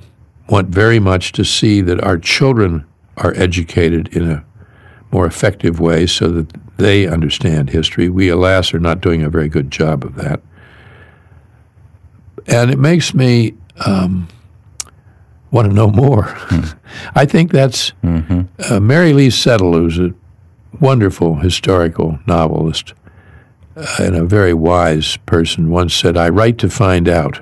want 0.49 0.69
very 0.69 0.99
much 0.99 1.31
to 1.33 1.45
see 1.45 1.81
that 1.81 2.03
our 2.03 2.17
children 2.17 2.85
are 3.17 3.33
educated 3.35 4.15
in 4.15 4.29
a 4.29 4.45
more 5.11 5.25
effective 5.25 5.79
way 5.79 6.05
so 6.05 6.29
that 6.29 6.77
they 6.77 7.07
understand 7.07 7.69
history. 7.69 8.09
We, 8.09 8.29
alas, 8.29 8.73
are 8.73 8.79
not 8.79 9.01
doing 9.01 9.23
a 9.23 9.29
very 9.29 9.49
good 9.49 9.71
job 9.71 10.03
of 10.03 10.15
that. 10.15 10.41
And 12.47 12.71
it 12.71 12.79
makes 12.79 13.13
me 13.13 13.55
um, 13.85 14.27
want 15.51 15.67
to 15.69 15.73
know 15.73 15.89
more. 15.89 16.23
Mm. 16.23 16.77
I 17.15 17.25
think 17.25 17.51
that's 17.51 17.91
mm-hmm. 18.03 18.41
uh, 18.71 18.79
Mary 18.79 19.13
Lee 19.13 19.29
Settle, 19.29 19.73
who's 19.73 19.99
a 19.99 20.13
wonderful 20.79 21.35
historical 21.35 22.19
novelist 22.27 22.93
uh, 23.75 23.85
and 23.99 24.15
a 24.15 24.23
very 24.23 24.53
wise 24.53 25.17
person, 25.25 25.69
once 25.69 25.93
said, 25.93 26.17
I 26.17 26.29
write 26.29 26.57
to 26.59 26.69
find 26.69 27.09
out. 27.09 27.41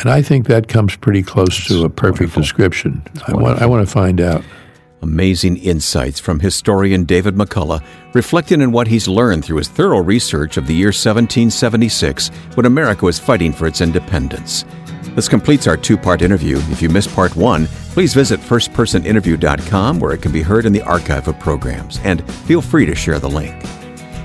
And 0.00 0.10
I 0.10 0.22
think 0.22 0.46
that 0.46 0.68
comes 0.68 0.96
pretty 0.96 1.22
close 1.22 1.56
that's 1.56 1.68
to 1.68 1.84
a 1.84 1.90
perfect 1.90 2.20
wonderful. 2.20 2.42
description. 2.42 3.02
I 3.26 3.34
want, 3.34 3.60
I 3.62 3.66
want 3.66 3.86
to 3.86 3.92
find 3.92 4.20
out. 4.20 4.42
Amazing 5.02 5.56
insights 5.56 6.20
from 6.20 6.38
historian 6.38 7.04
David 7.04 7.34
McCullough, 7.34 7.82
reflecting 8.14 8.62
on 8.62 8.70
what 8.70 8.86
he's 8.86 9.08
learned 9.08 9.44
through 9.44 9.56
his 9.56 9.68
thorough 9.68 10.00
research 10.00 10.56
of 10.56 10.68
the 10.68 10.74
year 10.74 10.88
1776 10.88 12.28
when 12.54 12.66
America 12.66 13.04
was 13.04 13.18
fighting 13.18 13.52
for 13.52 13.66
its 13.66 13.80
independence. 13.80 14.64
This 15.16 15.28
completes 15.28 15.66
our 15.66 15.76
two 15.76 15.96
part 15.98 16.22
interview. 16.22 16.56
If 16.70 16.80
you 16.80 16.88
missed 16.88 17.12
part 17.14 17.34
one, 17.36 17.66
please 17.90 18.14
visit 18.14 18.40
firstpersoninterview.com 18.40 19.98
where 19.98 20.12
it 20.12 20.22
can 20.22 20.32
be 20.32 20.42
heard 20.42 20.64
in 20.64 20.72
the 20.72 20.82
archive 20.82 21.26
of 21.28 21.38
programs, 21.40 21.98
and 22.04 22.26
feel 22.32 22.62
free 22.62 22.86
to 22.86 22.94
share 22.94 23.18
the 23.18 23.28
link. 23.28 23.54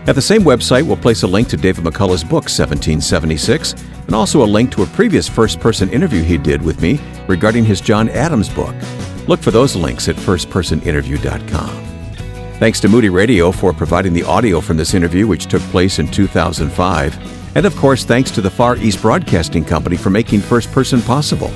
At 0.08 0.16
the 0.16 0.22
same 0.22 0.44
website, 0.44 0.88
we'll 0.88 0.96
place 0.96 1.24
a 1.24 1.28
link 1.28 1.50
to 1.50 1.58
David 1.58 1.84
McCullough's 1.84 2.24
book, 2.24 2.46
1776, 2.46 3.74
and 4.06 4.16
also 4.16 4.42
a 4.42 4.46
link 4.46 4.72
to 4.72 4.84
a 4.84 4.88
previous 4.88 5.28
first 5.28 5.60
person 5.60 5.90
interview 5.90 6.24
he 6.24 6.38
did 6.38 6.62
with 6.62 6.82
me 6.82 6.98
regarding 7.28 7.66
his 7.66 7.82
John 7.82 8.08
Adams 8.10 8.48
book. 8.48 8.74
Look 9.28 9.42
for 9.42 9.52
those 9.52 9.76
links 9.76 10.08
at 10.08 10.16
firstpersoninterview.com. 10.16 11.84
Thanks 12.54 12.80
to 12.80 12.88
Moody 12.88 13.10
Radio 13.10 13.52
for 13.52 13.74
providing 13.74 14.14
the 14.14 14.24
audio 14.24 14.62
from 14.62 14.78
this 14.78 14.94
interview, 14.94 15.28
which 15.28 15.48
took 15.48 15.62
place 15.64 16.00
in 16.00 16.08
2005. 16.08 17.56
And 17.58 17.66
of 17.66 17.76
course, 17.76 18.06
thanks 18.06 18.32
to 18.32 18.40
the 18.40 18.50
Far 18.50 18.78
East 18.78 19.02
Broadcasting 19.02 19.66
Company 19.66 19.98
for 19.98 20.10
making 20.10 20.40
First 20.40 20.72
Person 20.72 21.02
possible. 21.02 21.50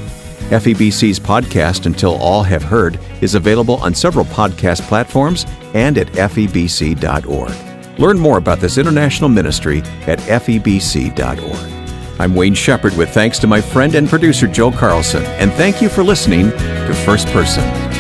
FEBC's 0.50 1.22
podcast, 1.22 1.86
Until 1.86 2.16
All 2.16 2.44
Have 2.44 2.64
Heard, 2.64 3.00
is 3.22 3.36
available 3.36 3.76
on 3.76 3.96
several 3.96 4.26
podcast 4.26 4.82
platforms 4.90 5.46
and 5.74 5.98
at 5.98 6.08
febc.org. 6.08 7.71
Learn 7.98 8.18
more 8.18 8.38
about 8.38 8.60
this 8.60 8.78
international 8.78 9.30
ministry 9.30 9.80
at 10.08 10.20
febc.org. 10.20 11.82
I'm 12.20 12.36
Wayne 12.36 12.54
Shepherd 12.54 12.96
with 12.98 13.10
thanks 13.10 13.40
to 13.40 13.48
my 13.48 13.62
friend 13.62 13.96
and 13.96 14.08
producer 14.08 14.48
Joe 14.48 14.72
Carlson, 14.72 15.24
and 15.24 15.52
thank 15.54 15.82
you 15.82 15.90
for 15.90 16.04
listening 16.04 16.52
to 16.52 16.94
First 17.06 17.28
Person. 17.30 17.91